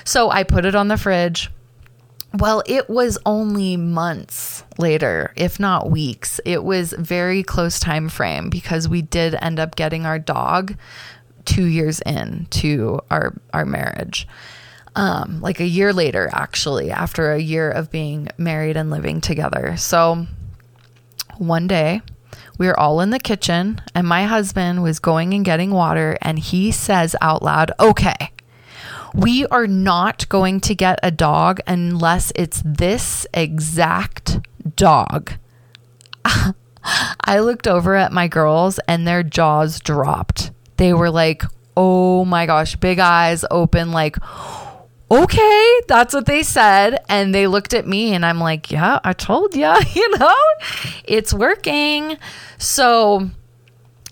So 0.03 0.29
I 0.29 0.43
put 0.43 0.65
it 0.65 0.75
on 0.75 0.89
the 0.89 0.97
fridge. 0.97 1.49
Well, 2.37 2.63
it 2.65 2.89
was 2.89 3.17
only 3.25 3.77
months 3.77 4.63
later, 4.77 5.31
if 5.37 5.57
not 5.57 5.89
weeks. 5.89 6.41
It 6.43 6.65
was 6.65 6.91
very 6.91 7.43
close 7.43 7.79
time 7.79 8.09
frame 8.09 8.49
because 8.49 8.89
we 8.89 9.01
did 9.01 9.35
end 9.41 9.57
up 9.57 9.75
getting 9.75 10.05
our 10.05 10.19
dog 10.19 10.75
2 11.45 11.63
years 11.63 12.01
in 12.01 12.47
to 12.49 12.99
our 13.09 13.33
our 13.53 13.65
marriage. 13.65 14.27
Um, 14.97 15.39
like 15.41 15.59
a 15.59 15.67
year 15.67 15.93
later 15.93 16.29
actually, 16.33 16.91
after 16.91 17.31
a 17.31 17.39
year 17.39 17.69
of 17.69 17.91
being 17.91 18.27
married 18.37 18.75
and 18.75 18.89
living 18.89 19.21
together. 19.21 19.77
So 19.77 20.27
one 21.37 21.67
day 21.67 22.01
we 22.57 22.67
were 22.67 22.79
all 22.79 23.01
in 23.01 23.11
the 23.11 23.19
kitchen, 23.19 23.81
and 23.93 24.07
my 24.07 24.25
husband 24.25 24.83
was 24.83 24.99
going 24.99 25.33
and 25.33 25.45
getting 25.45 25.71
water, 25.71 26.17
and 26.21 26.39
he 26.39 26.71
says 26.71 27.15
out 27.21 27.43
loud, 27.43 27.71
Okay, 27.79 28.31
we 29.15 29.45
are 29.47 29.65
not 29.65 30.27
going 30.27 30.59
to 30.61 30.75
get 30.75 30.99
a 31.01 31.09
dog 31.09 31.61
unless 31.65 32.33
it's 32.35 32.61
this 32.65 33.25
exact 33.33 34.39
dog. 34.75 35.33
I 36.25 37.39
looked 37.39 37.67
over 37.67 37.95
at 37.95 38.11
my 38.11 38.27
girls 38.27 38.77
and 38.87 39.07
their 39.07 39.23
jaws 39.23 39.79
dropped. 39.79 40.51
They 40.77 40.93
were 40.93 41.09
like, 41.09 41.43
oh 41.77 42.25
my 42.25 42.45
gosh, 42.45 42.75
big 42.75 42.99
eyes 42.99 43.45
open, 43.49 43.91
like, 43.91 44.17
okay, 45.09 45.79
that's 45.87 46.13
what 46.13 46.25
they 46.25 46.43
said. 46.43 46.99
And 47.07 47.33
they 47.33 47.47
looked 47.47 47.73
at 47.73 47.87
me 47.87 48.13
and 48.13 48.25
I'm 48.25 48.39
like, 48.39 48.69
yeah, 48.69 48.99
I 49.03 49.13
told 49.13 49.55
you, 49.55 49.73
you 49.93 50.17
know, 50.17 50.35
it's 51.05 51.33
working. 51.33 52.17
So 52.57 53.29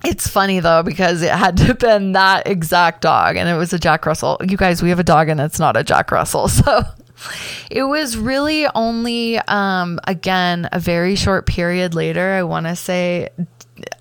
it's 0.04 0.28
funny 0.28 0.60
though, 0.60 0.84
because 0.84 1.22
it 1.22 1.32
had 1.32 1.58
to 1.58 1.74
been 1.74 2.12
that 2.14 2.48
exact 2.48 3.02
dog 3.02 3.36
and 3.36 3.48
it 3.48 3.56
was 3.56 3.74
a 3.74 3.80
Jack 3.80 4.06
Russell. 4.06 4.40
You 4.48 4.58
guys, 4.58 4.84
we 4.84 4.90
have 4.90 5.00
a 5.00 5.04
dog 5.04 5.30
and 5.30 5.40
it's 5.40 5.60
not 5.60 5.78
a 5.78 5.84
Jack 5.84 6.12
Russell. 6.12 6.50
So 6.64 6.84
it 7.72 7.84
was 7.84 8.18
really 8.18 8.68
only, 8.76 9.38
um, 9.38 10.00
again, 10.06 10.68
a 10.74 10.80
very 10.80 11.16
short 11.16 11.46
period 11.46 11.94
later. 11.96 12.34
I 12.34 12.44
want 12.44 12.66
to 12.66 12.76
say, 12.76 13.30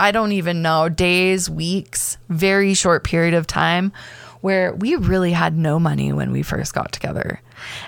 I 0.00 0.10
don't 0.10 0.32
even 0.32 0.60
know, 0.60 0.88
days, 0.88 1.48
weeks, 1.48 2.18
very 2.28 2.74
short 2.74 3.04
period 3.04 3.34
of 3.34 3.46
time 3.46 3.92
where 4.42 4.74
we 4.74 4.96
really 4.96 5.32
had 5.32 5.56
no 5.56 5.78
money 5.78 6.12
when 6.12 6.32
we 6.32 6.42
first 6.42 6.74
got 6.74 6.92
together. 6.92 7.40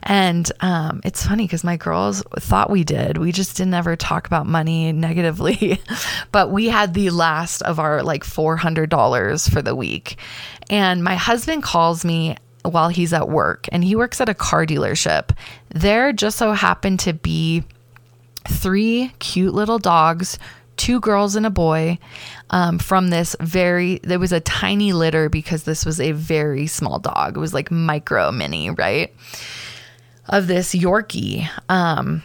And 0.04 0.50
um, 0.60 1.00
it's 1.04 1.26
funny 1.26 1.44
because 1.44 1.64
my 1.64 1.76
girls 1.76 2.22
thought 2.38 2.70
we 2.70 2.84
did. 2.84 3.18
We 3.18 3.32
just 3.32 3.56
didn't 3.56 3.74
ever 3.74 3.96
talk 3.96 4.26
about 4.26 4.46
money 4.46 4.92
negatively. 4.92 5.80
but 6.32 6.50
we 6.50 6.68
had 6.68 6.94
the 6.94 7.10
last 7.10 7.60
of 7.62 7.78
our 7.78 8.02
like 8.02 8.24
$400 8.24 9.52
for 9.52 9.62
the 9.62 9.74
week. 9.74 10.16
And 10.70 11.04
my 11.04 11.16
husband 11.16 11.64
calls 11.64 12.04
me 12.04 12.36
while 12.62 12.88
he's 12.88 13.12
at 13.12 13.28
work 13.28 13.68
and 13.72 13.84
he 13.84 13.96
works 13.96 14.20
at 14.20 14.28
a 14.28 14.34
car 14.34 14.64
dealership. 14.64 15.36
There 15.70 16.12
just 16.12 16.38
so 16.38 16.52
happened 16.52 17.00
to 17.00 17.12
be 17.12 17.64
three 18.48 19.12
cute 19.18 19.54
little 19.54 19.80
dogs, 19.80 20.38
two 20.76 21.00
girls 21.00 21.36
and 21.36 21.46
a 21.46 21.50
boy 21.50 21.98
um, 22.50 22.78
from 22.78 23.10
this 23.10 23.36
very, 23.40 24.00
there 24.02 24.18
was 24.18 24.32
a 24.32 24.40
tiny 24.40 24.92
litter 24.92 25.28
because 25.28 25.64
this 25.64 25.84
was 25.84 26.00
a 26.00 26.12
very 26.12 26.66
small 26.66 26.98
dog. 26.98 27.36
It 27.36 27.40
was 27.40 27.54
like 27.54 27.70
micro 27.70 28.30
mini, 28.32 28.70
right? 28.70 29.14
Of 30.28 30.46
this 30.46 30.74
Yorkie. 30.74 31.48
Um, 31.68 32.22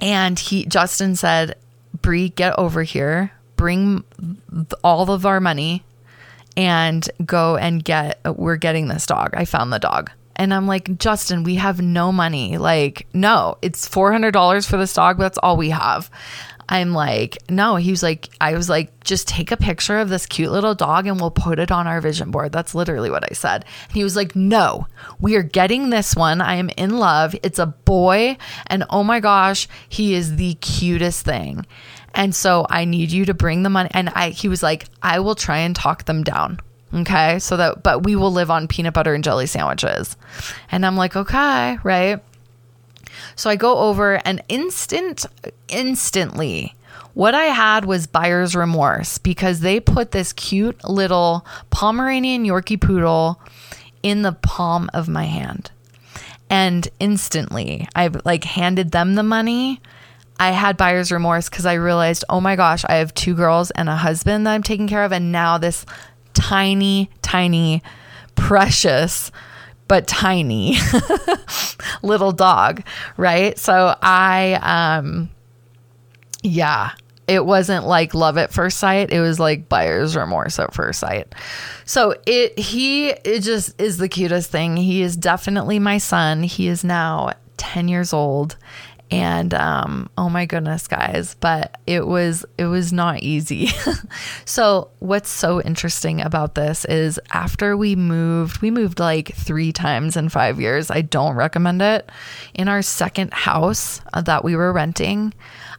and 0.00 0.38
he, 0.38 0.66
Justin 0.66 1.16
said, 1.16 1.56
Brie, 2.00 2.28
get 2.28 2.58
over 2.58 2.82
here, 2.82 3.32
bring 3.56 4.04
all 4.84 5.10
of 5.10 5.26
our 5.26 5.40
money 5.40 5.84
and 6.56 7.08
go 7.24 7.56
and 7.56 7.84
get, 7.84 8.20
we're 8.36 8.56
getting 8.56 8.88
this 8.88 9.06
dog. 9.06 9.34
I 9.34 9.44
found 9.44 9.72
the 9.72 9.78
dog. 9.78 10.10
And 10.36 10.54
I'm 10.54 10.68
like, 10.68 10.98
Justin, 10.98 11.42
we 11.42 11.56
have 11.56 11.80
no 11.80 12.12
money. 12.12 12.58
Like, 12.58 13.08
no, 13.12 13.58
it's 13.60 13.88
$400 13.88 14.68
for 14.68 14.76
this 14.76 14.94
dog, 14.94 15.18
that's 15.18 15.38
all 15.38 15.56
we 15.56 15.70
have. 15.70 16.08
I'm 16.68 16.92
like, 16.92 17.38
no. 17.48 17.76
He 17.76 17.90
was 17.90 18.02
like, 18.02 18.28
I 18.40 18.54
was 18.54 18.68
like, 18.68 19.02
just 19.02 19.26
take 19.26 19.50
a 19.50 19.56
picture 19.56 19.98
of 19.98 20.10
this 20.10 20.26
cute 20.26 20.50
little 20.50 20.74
dog 20.74 21.06
and 21.06 21.18
we'll 21.18 21.30
put 21.30 21.58
it 21.58 21.70
on 21.70 21.86
our 21.86 22.00
vision 22.00 22.30
board. 22.30 22.52
That's 22.52 22.74
literally 22.74 23.10
what 23.10 23.24
I 23.30 23.32
said. 23.34 23.64
And 23.88 23.96
he 23.96 24.04
was 24.04 24.16
like, 24.16 24.36
no, 24.36 24.86
we 25.18 25.36
are 25.36 25.42
getting 25.42 25.90
this 25.90 26.14
one. 26.14 26.40
I 26.40 26.56
am 26.56 26.70
in 26.76 26.98
love. 26.98 27.34
It's 27.42 27.58
a 27.58 27.66
boy. 27.66 28.36
And 28.66 28.84
oh 28.90 29.02
my 29.02 29.20
gosh, 29.20 29.66
he 29.88 30.14
is 30.14 30.36
the 30.36 30.54
cutest 30.54 31.24
thing. 31.24 31.64
And 32.14 32.34
so 32.34 32.66
I 32.68 32.84
need 32.84 33.12
you 33.12 33.24
to 33.26 33.34
bring 33.34 33.62
the 33.62 33.70
money. 33.70 33.90
And 33.92 34.10
I, 34.10 34.30
he 34.30 34.48
was 34.48 34.62
like, 34.62 34.86
I 35.02 35.20
will 35.20 35.34
try 35.34 35.58
and 35.58 35.74
talk 35.74 36.04
them 36.04 36.22
down. 36.22 36.60
Okay. 36.92 37.38
So 37.38 37.56
that, 37.56 37.82
but 37.82 38.04
we 38.04 38.16
will 38.16 38.32
live 38.32 38.50
on 38.50 38.68
peanut 38.68 38.94
butter 38.94 39.14
and 39.14 39.22
jelly 39.24 39.46
sandwiches. 39.46 40.16
And 40.70 40.84
I'm 40.84 40.96
like, 40.96 41.16
okay, 41.16 41.78
right. 41.82 42.20
So 43.38 43.48
I 43.48 43.54
go 43.54 43.78
over 43.78 44.20
and 44.24 44.42
instant 44.48 45.24
instantly 45.68 46.74
what 47.14 47.36
I 47.36 47.44
had 47.44 47.84
was 47.84 48.08
buyer's 48.08 48.56
remorse 48.56 49.18
because 49.18 49.60
they 49.60 49.78
put 49.78 50.10
this 50.10 50.32
cute 50.32 50.84
little 50.84 51.46
Pomeranian 51.70 52.44
Yorkie 52.44 52.80
poodle 52.80 53.40
in 54.02 54.22
the 54.22 54.32
palm 54.32 54.90
of 54.92 55.08
my 55.08 55.24
hand. 55.24 55.70
And 56.50 56.88
instantly, 56.98 57.86
I 57.94 58.08
like 58.24 58.42
handed 58.42 58.90
them 58.90 59.14
the 59.14 59.22
money. 59.22 59.80
I 60.40 60.50
had 60.50 60.76
buyer's 60.76 61.12
remorse 61.12 61.48
because 61.48 61.66
I 61.66 61.74
realized, 61.74 62.24
oh 62.28 62.40
my 62.40 62.56
gosh, 62.56 62.84
I 62.88 62.96
have 62.96 63.14
two 63.14 63.34
girls 63.34 63.70
and 63.70 63.88
a 63.88 63.94
husband 63.94 64.46
that 64.46 64.54
I'm 64.54 64.64
taking 64.64 64.88
care 64.88 65.04
of. 65.04 65.12
And 65.12 65.30
now 65.30 65.58
this 65.58 65.86
tiny, 66.34 67.08
tiny, 67.22 67.84
precious 68.34 69.30
but 69.88 70.06
tiny 70.06 70.76
little 72.02 72.32
dog, 72.32 72.82
right? 73.16 73.58
So 73.58 73.96
I 74.00 74.98
um 75.00 75.30
yeah, 76.42 76.92
it 77.26 77.44
wasn't 77.44 77.86
like 77.86 78.14
love 78.14 78.38
at 78.38 78.52
first 78.52 78.78
sight. 78.78 79.12
It 79.12 79.20
was 79.20 79.40
like 79.40 79.68
buyer's 79.68 80.16
remorse 80.16 80.58
at 80.58 80.72
first 80.72 81.00
sight. 81.00 81.34
So 81.84 82.14
it 82.26 82.58
he 82.58 83.08
it 83.08 83.40
just 83.40 83.80
is 83.80 83.98
the 83.98 84.08
cutest 84.08 84.50
thing. 84.50 84.76
He 84.76 85.02
is 85.02 85.16
definitely 85.16 85.78
my 85.78 85.98
son. 85.98 86.42
He 86.42 86.68
is 86.68 86.84
now 86.84 87.32
10 87.56 87.88
years 87.88 88.12
old 88.12 88.56
and 89.10 89.54
um, 89.54 90.10
oh 90.18 90.28
my 90.28 90.44
goodness 90.44 90.86
guys 90.86 91.34
but 91.40 91.78
it 91.86 92.06
was 92.06 92.44
it 92.58 92.66
was 92.66 92.92
not 92.92 93.22
easy. 93.22 93.68
So 94.44 94.90
what's 94.98 95.28
so 95.28 95.60
interesting 95.60 96.20
about 96.20 96.54
this 96.54 96.84
is 96.86 97.20
after 97.32 97.76
we 97.76 97.94
moved 97.96 98.60
we 98.62 98.70
moved 98.70 98.98
like 98.98 99.34
three 99.34 99.72
times 99.72 100.16
in 100.16 100.28
five 100.30 100.60
years. 100.60 100.90
I 100.90 101.02
don't 101.02 101.36
recommend 101.36 101.82
it. 101.82 102.10
In 102.54 102.66
our 102.66 102.82
second 102.82 103.32
house 103.32 104.00
uh, 104.12 104.22
that 104.22 104.42
we 104.42 104.56
were 104.56 104.72
renting 104.72 105.34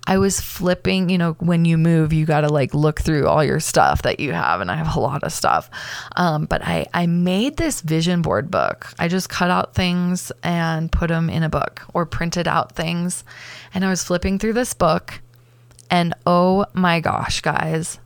I 0.10 0.18
was 0.18 0.42
flipping, 0.42 1.10
you 1.10 1.20
know, 1.20 1.34
when 1.34 1.66
you 1.66 1.78
move, 1.78 2.14
you 2.14 2.26
got 2.26 2.42
to 2.42 2.50
like 2.50 2.74
look 2.74 3.00
through 3.00 3.28
all 3.28 3.44
your 3.44 3.60
stuff 3.60 4.02
that 4.02 4.20
you 4.20 4.34
have. 4.34 4.60
And 4.60 4.72
I 4.72 4.76
have 4.76 4.96
a 4.96 5.00
lot 5.00 5.22
of 5.22 5.32
stuff. 5.32 5.70
Um, 6.16 6.46
but 6.46 6.64
I, 6.64 6.88
I 6.96 7.06
made 7.06 7.58
this 7.58 7.82
vision 7.82 8.24
board 8.24 8.50
book. 8.50 8.92
I 8.98 9.08
just 9.08 9.30
cut 9.30 9.52
out 9.52 9.76
things 9.76 10.32
and 10.42 10.92
put 10.92 11.10
them 11.10 11.30
in 11.30 11.44
a 11.44 11.50
book 11.50 11.84
or 11.94 12.08
printed 12.08 12.48
out 12.48 12.72
things. 12.72 13.24
And 13.72 13.86
I 13.86 13.92
was 13.92 14.04
flipping 14.04 14.40
through 14.40 14.54
this 14.54 14.74
book. 14.74 15.22
And 15.92 16.16
oh 16.26 16.66
my 16.74 17.02
gosh, 17.02 17.42
guys, 17.42 18.00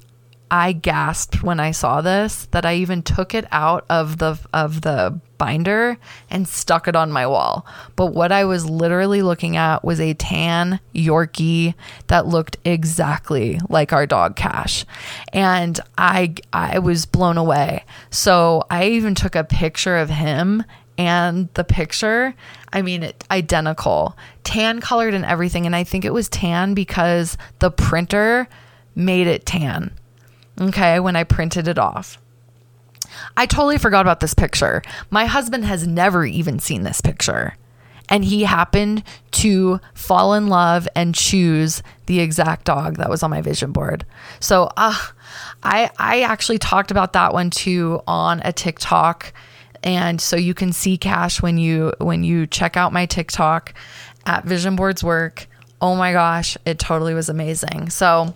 I 0.53 0.73
gasped 0.73 1.41
when 1.41 1.59
I 1.59 1.71
saw 1.71 2.01
this 2.01 2.45
that 2.51 2.63
I 2.63 2.75
even 2.75 3.01
took 3.01 3.33
it 3.33 3.47
out 3.51 3.87
of 3.89 4.19
the 4.19 4.37
of 4.53 4.81
the 4.81 5.19
binder 5.39 5.97
and 6.29 6.47
stuck 6.47 6.87
it 6.87 6.95
on 6.95 7.11
my 7.11 7.25
wall. 7.25 7.65
But 7.95 8.13
what 8.13 8.31
I 8.31 8.45
was 8.45 8.69
literally 8.69 9.23
looking 9.23 9.57
at 9.57 9.83
was 9.83 9.99
a 9.99 10.13
tan 10.13 10.79
Yorkie 10.93 11.73
that 12.05 12.27
looked 12.27 12.57
exactly 12.63 13.59
like 13.67 13.93
our 13.93 14.05
dog 14.05 14.35
Kash. 14.35 14.85
And 15.33 15.79
I 15.97 16.35
I 16.53 16.77
was 16.77 17.07
blown 17.07 17.39
away. 17.39 17.83
So 18.11 18.63
I 18.69 18.89
even 18.89 19.15
took 19.15 19.33
a 19.33 19.43
picture 19.43 19.97
of 19.97 20.11
him 20.11 20.63
and 20.95 21.49
the 21.55 21.63
picture 21.63 22.35
i 22.71 22.79
mean 22.79 23.01
it, 23.01 23.25
identical 23.31 24.15
tan 24.43 24.79
colored 24.79 25.15
and 25.15 25.25
everything 25.25 25.65
and 25.65 25.75
i 25.75 25.83
think 25.83 26.05
it 26.05 26.13
was 26.13 26.29
tan 26.29 26.75
because 26.75 27.35
the 27.57 27.71
printer 27.71 28.47
made 28.95 29.25
it 29.25 29.43
tan 29.43 29.91
okay, 30.59 30.99
when 30.99 31.15
I 31.15 31.23
printed 31.23 31.67
it 31.67 31.77
off. 31.77 32.19
I 33.37 33.45
totally 33.45 33.77
forgot 33.77 34.01
about 34.01 34.19
this 34.19 34.33
picture. 34.33 34.81
My 35.09 35.25
husband 35.25 35.65
has 35.65 35.87
never 35.87 36.25
even 36.25 36.59
seen 36.59 36.83
this 36.83 37.01
picture. 37.01 37.55
And 38.09 38.25
he 38.25 38.43
happened 38.43 39.03
to 39.31 39.79
fall 39.93 40.33
in 40.33 40.47
love 40.47 40.87
and 40.95 41.15
choose 41.15 41.81
the 42.05 42.19
exact 42.19 42.65
dog 42.65 42.97
that 42.97 43.09
was 43.09 43.23
on 43.23 43.31
my 43.31 43.41
vision 43.41 43.71
board. 43.71 44.05
So, 44.39 44.69
uh, 44.75 44.95
I 45.63 45.89
I 45.97 46.21
actually 46.21 46.57
talked 46.57 46.91
about 46.91 47.13
that 47.13 47.33
one 47.33 47.49
too 47.49 48.01
on 48.05 48.41
a 48.43 48.51
TikTok, 48.51 49.33
and 49.83 50.19
so 50.19 50.35
you 50.35 50.53
can 50.53 50.73
see 50.73 50.97
Kash 50.97 51.41
when 51.41 51.57
you 51.57 51.93
when 51.99 52.23
you 52.23 52.45
check 52.45 52.75
out 52.75 52.93
my 52.93 53.05
TikTok 53.05 53.73
at 54.25 54.43
Vision 54.45 54.75
Boards 54.75 55.03
Work. 55.03 55.47
Oh 55.81 55.95
my 55.95 56.11
gosh, 56.11 56.57
it 56.65 56.79
totally 56.79 57.13
was 57.13 57.29
amazing. 57.29 57.89
So 57.89 58.35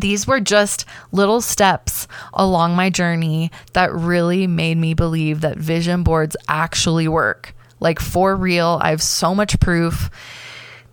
these 0.00 0.26
were 0.26 0.40
just 0.40 0.84
little 1.12 1.40
steps 1.40 2.06
along 2.32 2.76
my 2.76 2.90
journey 2.90 3.50
that 3.72 3.92
really 3.92 4.46
made 4.46 4.76
me 4.78 4.94
believe 4.94 5.40
that 5.40 5.58
vision 5.58 6.02
boards 6.02 6.36
actually 6.48 7.08
work. 7.08 7.54
Like 7.80 8.00
for 8.00 8.34
real, 8.36 8.78
I 8.82 8.90
have 8.90 9.02
so 9.02 9.34
much 9.34 9.60
proof 9.60 10.10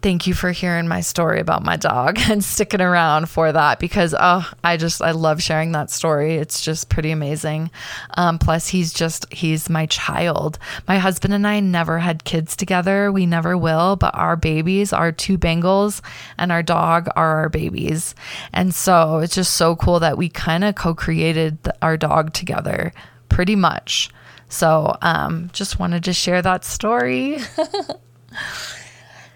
thank 0.05 0.27
you 0.27 0.35
for 0.35 0.51
hearing 0.51 0.87
my 0.87 1.01
story 1.01 1.39
about 1.39 1.63
my 1.63 1.75
dog 1.75 2.19
and 2.29 2.43
sticking 2.43 2.79
around 2.79 3.27
for 3.27 3.51
that 3.51 3.79
because 3.79 4.13
oh 4.19 4.47
i 4.63 4.77
just 4.77 5.01
i 5.01 5.09
love 5.09 5.41
sharing 5.41 5.71
that 5.71 5.89
story. 5.89 6.35
It's 6.35 6.61
just 6.61 6.89
pretty 6.89 7.09
amazing. 7.09 7.71
Um, 8.15 8.37
plus 8.37 8.67
he's 8.67 8.93
just 8.93 9.25
he's 9.33 9.67
my 9.67 9.87
child. 9.87 10.59
My 10.87 10.99
husband 10.99 11.33
and 11.33 11.47
i 11.47 11.59
never 11.59 11.97
had 11.97 12.23
kids 12.23 12.55
together. 12.55 13.11
We 13.11 13.25
never 13.25 13.57
will 13.57 13.95
but 13.95 14.13
our 14.13 14.35
babies 14.35 14.93
our 14.93 15.11
two 15.11 15.39
bengals 15.39 16.01
and 16.37 16.51
our 16.51 16.61
dog 16.61 17.07
are 17.15 17.37
our 17.37 17.49
babies. 17.49 18.13
And 18.53 18.75
so 18.75 19.17
it's 19.17 19.33
just 19.33 19.55
so 19.55 19.75
cool 19.75 19.99
that 20.01 20.19
we 20.19 20.29
kind 20.29 20.63
of 20.63 20.75
co-created 20.75 21.57
our 21.81 21.97
dog 21.97 22.31
together 22.31 22.93
pretty 23.27 23.55
much. 23.55 24.11
So 24.49 24.95
um, 25.01 25.49
just 25.51 25.79
wanted 25.79 26.03
to 26.03 26.13
share 26.13 26.43
that 26.43 26.63
story 26.63 27.39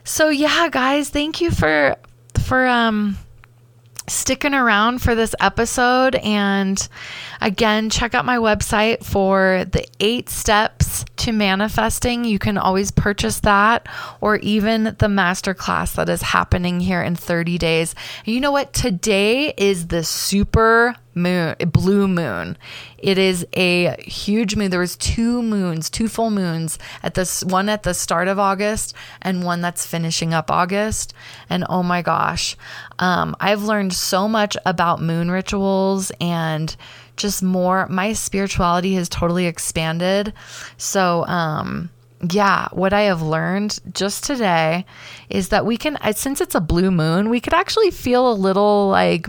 So 0.09 0.29
yeah, 0.29 0.69
guys, 0.71 1.09
thank 1.09 1.39
you 1.39 1.51
for 1.51 1.95
for 2.43 2.65
um 2.65 3.15
sticking 4.07 4.55
around 4.55 5.03
for 5.03 5.13
this 5.13 5.35
episode 5.39 6.15
and 6.15 6.89
again 7.41 7.89
check 7.89 8.13
out 8.13 8.25
my 8.25 8.37
website 8.37 9.03
for 9.03 9.65
the 9.71 9.85
8 9.99 10.29
steps 10.29 11.05
to 11.17 11.31
manifesting. 11.31 12.23
You 12.23 12.39
can 12.39 12.57
always 12.57 12.91
purchase 12.91 13.41
that 13.41 13.87
or 14.21 14.37
even 14.37 14.83
the 14.85 15.07
masterclass 15.07 15.95
that 15.95 16.09
is 16.09 16.21
happening 16.21 16.79
here 16.79 17.01
in 17.01 17.15
30 17.15 17.57
days. 17.57 17.95
You 18.25 18.39
know 18.39 18.51
what? 18.51 18.73
Today 18.73 19.53
is 19.57 19.87
the 19.87 20.03
super 20.03 20.95
moon 21.15 21.55
blue 21.67 22.07
moon. 22.07 22.57
It 22.97 23.17
is 23.17 23.45
a 23.53 23.95
huge 24.01 24.55
moon. 24.55 24.71
There 24.71 24.79
was 24.79 24.95
two 24.95 25.41
moons 25.41 25.89
two 25.89 26.07
full 26.07 26.31
moons 26.31 26.79
at 27.03 27.15
this 27.15 27.43
one 27.43 27.67
at 27.67 27.83
the 27.83 27.93
start 27.93 28.27
of 28.27 28.39
august 28.39 28.95
and 29.21 29.43
one 29.43 29.59
that's 29.59 29.85
finishing 29.85 30.33
up 30.33 30.49
august. 30.49 31.13
And 31.49 31.65
oh 31.69 31.83
my 31.83 32.01
gosh 32.01 32.55
um, 32.99 33.35
i've 33.39 33.63
learned 33.63 33.93
so 33.93 34.27
much 34.27 34.55
about 34.65 35.01
moon 35.01 35.31
rituals 35.31 36.11
and 36.21 36.75
just 37.19 37.43
more 37.43 37.85
my 37.87 38.13
spirituality 38.13 38.95
has 38.95 39.07
totally 39.07 39.45
expanded 39.45 40.33
so 40.77 41.25
um 41.27 41.89
yeah, 42.21 42.67
what 42.71 42.93
I 42.93 43.03
have 43.03 43.21
learned 43.21 43.79
just 43.93 44.25
today 44.25 44.85
is 45.29 45.49
that 45.49 45.65
we 45.65 45.77
can, 45.77 45.97
since 46.13 46.41
it's 46.41 46.55
a 46.55 46.59
blue 46.59 46.91
moon, 46.91 47.29
we 47.29 47.39
could 47.39 47.53
actually 47.53 47.91
feel 47.91 48.29
a 48.29 48.33
little 48.33 48.89
like 48.89 49.27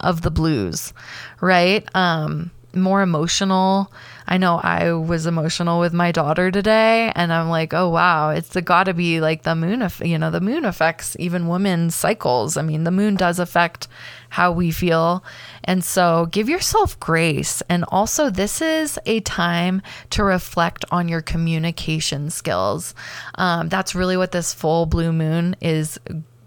of 0.00 0.22
the 0.22 0.30
blues, 0.30 0.92
right? 1.40 1.86
Um, 1.94 2.50
more 2.74 3.02
emotional. 3.02 3.92
I 4.26 4.38
know 4.38 4.58
I 4.62 4.92
was 4.92 5.26
emotional 5.26 5.80
with 5.80 5.92
my 5.92 6.12
daughter 6.12 6.50
today, 6.50 7.12
and 7.14 7.32
I'm 7.32 7.48
like, 7.48 7.74
oh 7.74 7.88
wow, 7.90 8.30
it's 8.30 8.50
the 8.50 8.62
got 8.62 8.84
to 8.84 8.94
be 8.94 9.20
like 9.20 9.42
the 9.42 9.54
moon, 9.54 9.86
you 10.02 10.18
know, 10.18 10.30
the 10.30 10.40
moon 10.40 10.64
affects 10.64 11.16
even 11.18 11.48
women's 11.48 11.94
cycles. 11.94 12.56
I 12.56 12.62
mean, 12.62 12.84
the 12.84 12.90
moon 12.90 13.16
does 13.16 13.38
affect 13.38 13.86
how 14.30 14.50
we 14.50 14.70
feel, 14.70 15.22
and 15.62 15.84
so 15.84 16.26
give 16.30 16.48
yourself 16.48 16.98
grace. 17.00 17.62
And 17.68 17.84
also, 17.88 18.30
this 18.30 18.60
is 18.62 18.98
a 19.06 19.20
time 19.20 19.82
to 20.10 20.24
reflect 20.24 20.84
on 20.90 21.08
your 21.08 21.20
communication 21.20 22.30
skills. 22.30 22.94
Um, 23.36 23.68
that's 23.68 23.94
really 23.94 24.16
what 24.16 24.32
this 24.32 24.54
full 24.54 24.86
blue 24.86 25.12
moon 25.12 25.56
is 25.60 25.98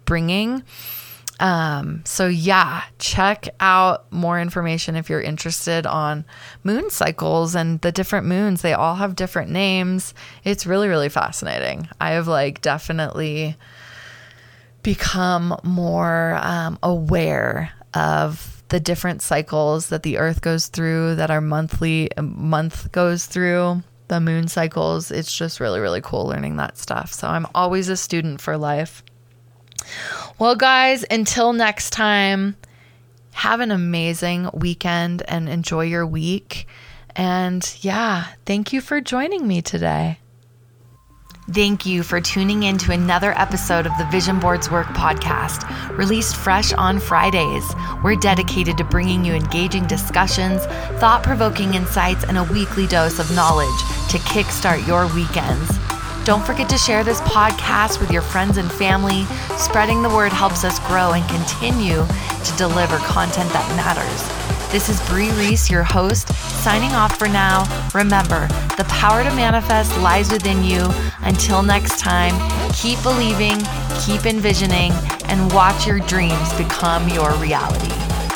bringing. 0.06 0.63
Um, 1.39 2.02
so 2.04 2.28
yeah, 2.28 2.84
check 2.97 3.47
out 3.60 4.12
more 4.12 4.39
information 4.39 4.95
if 4.95 5.10
you're 5.10 5.21
interested 5.21 5.86
on 5.86 6.26
moon 6.63 6.89
cycles 6.89 7.56
and 7.56 7.80
the 7.82 7.91
different 7.91 8.26
moons. 8.26 8.62
They 8.62 8.73
all 8.73 8.95
have 8.95 9.15
different 9.15 9.52
names. 9.52 10.13
It's 10.43 10.65
really, 10.65 10.88
really 10.88 11.10
fascinating. 11.10 11.89
I 12.02 12.12
have 12.12 12.28
like 12.28 12.62
definitely 12.62 13.56
become 14.82 15.60
more 15.63 16.39
um, 16.41 16.80
aware 16.82 17.71
of 17.93 18.63
the 18.69 18.80
different 18.80 19.21
cycles 19.21 19.89
that 19.89 20.04
the 20.04 20.17
earth 20.17 20.41
goes 20.41 20.67
through, 20.67 21.15
that 21.15 21.32
our 21.32 21.41
monthly 21.41 22.10
month 22.19 22.91
goes 22.91 23.26
through, 23.26 23.84
the 24.08 24.19
moon 24.19 24.47
cycles. 24.47 25.12
It's 25.12 25.36
just 25.36 25.60
really, 25.60 25.80
really 25.80 26.02
cool 26.02 26.28
learning 26.28 26.58
that 26.58 26.78
stuff. 26.78 27.13
So 27.13 27.28
I'm 27.28 27.47
always 27.54 27.89
a 27.89 27.97
student 27.97 28.41
for 28.41 28.58
life. 28.58 29.04
Well, 30.39 30.56
guys, 30.56 31.06
until 31.10 31.54
next 31.54 31.91
time, 31.91 32.56
have 33.34 33.60
an 33.60 33.71
amazing 33.71 34.50
weekend 34.54 35.23
and 35.28 35.47
enjoy 35.47 35.86
your 35.86 36.06
week. 36.06 36.67
And 37.15 37.78
yeah, 37.82 38.28
thank 38.45 38.73
you 38.73 38.82
for 38.82 39.02
joining 39.02 39.47
me 39.47 39.62
today. 39.62 40.19
Thank 41.52 41.86
you 41.86 42.04
for 42.04 42.19
tuning 42.19 42.63
in 42.63 42.78
to 42.80 42.91
another 42.91 43.32
episode 43.39 43.88
of 43.88 43.97
the 43.97 44.06
Vision 44.12 44.38
Boards 44.38 44.69
Work 44.69 44.88
podcast, 44.88 45.65
released 45.97 46.36
fresh 46.36 46.73
on 46.73 47.00
Fridays. 47.00 47.63
We're 48.04 48.17
dedicated 48.17 48.78
to 48.78 48.84
bringing 48.84 49.23
you 49.23 49.34
engaging 49.34 49.88
discussions, 49.88 50.65
thought 51.00 51.23
provoking 51.23 51.73
insights, 51.73 52.26
and 52.26 52.38
a 52.38 52.43
weekly 52.43 52.86
dose 52.86 53.17
of 53.17 53.34
knowledge 53.34 53.80
to 54.10 54.17
kickstart 54.17 54.86
your 54.86 55.08
weekends. 55.15 55.87
Don't 56.28 56.46
forget 56.46 56.68
to 56.72 56.78
share 56.78 57.06
this 57.06 57.22
podcast 57.22 58.02
with 58.02 58.12
your 58.12 58.22
friends 58.22 58.58
and 58.58 58.70
family. 58.70 59.24
Spreading 59.56 60.04
the 60.04 60.10
word 60.10 60.34
helps 60.34 60.66
us 60.66 60.78
grow 60.80 61.13
and 61.13 61.26
continue 61.30 62.06
to 62.44 62.58
deliver 62.58 62.98
content 62.98 63.50
that 63.54 63.66
matters. 63.78 64.70
This 64.70 64.90
is 64.90 65.00
Brie 65.08 65.32
Reese, 65.40 65.72
your 65.72 65.84
host, 65.84 66.28
signing 66.62 66.92
off 66.92 67.18
for 67.18 67.30
now. 67.30 67.63
Remember, 67.96 68.46
the 68.76 68.84
power 68.90 69.24
to 69.24 69.34
manifest 69.36 69.98
lies 70.00 70.30
within 70.30 70.66
you. 70.66 70.90
Until 71.22 71.63
next 71.63 71.98
time, 71.98 72.36
keep 72.74 73.02
believing, 73.04 73.60
keep 74.06 74.26
envisioning, 74.26 74.92
and 75.30 75.50
watch 75.54 75.88
your 75.88 76.00
dreams 76.00 76.54
become 76.56 77.08
your 77.08 77.32
reality. 77.36 77.88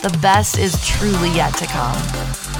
The 0.01 0.17
best 0.21 0.57
is 0.57 0.79
truly 0.87 1.31
yet 1.31 1.57
to 1.57 1.65
come. 1.65 2.50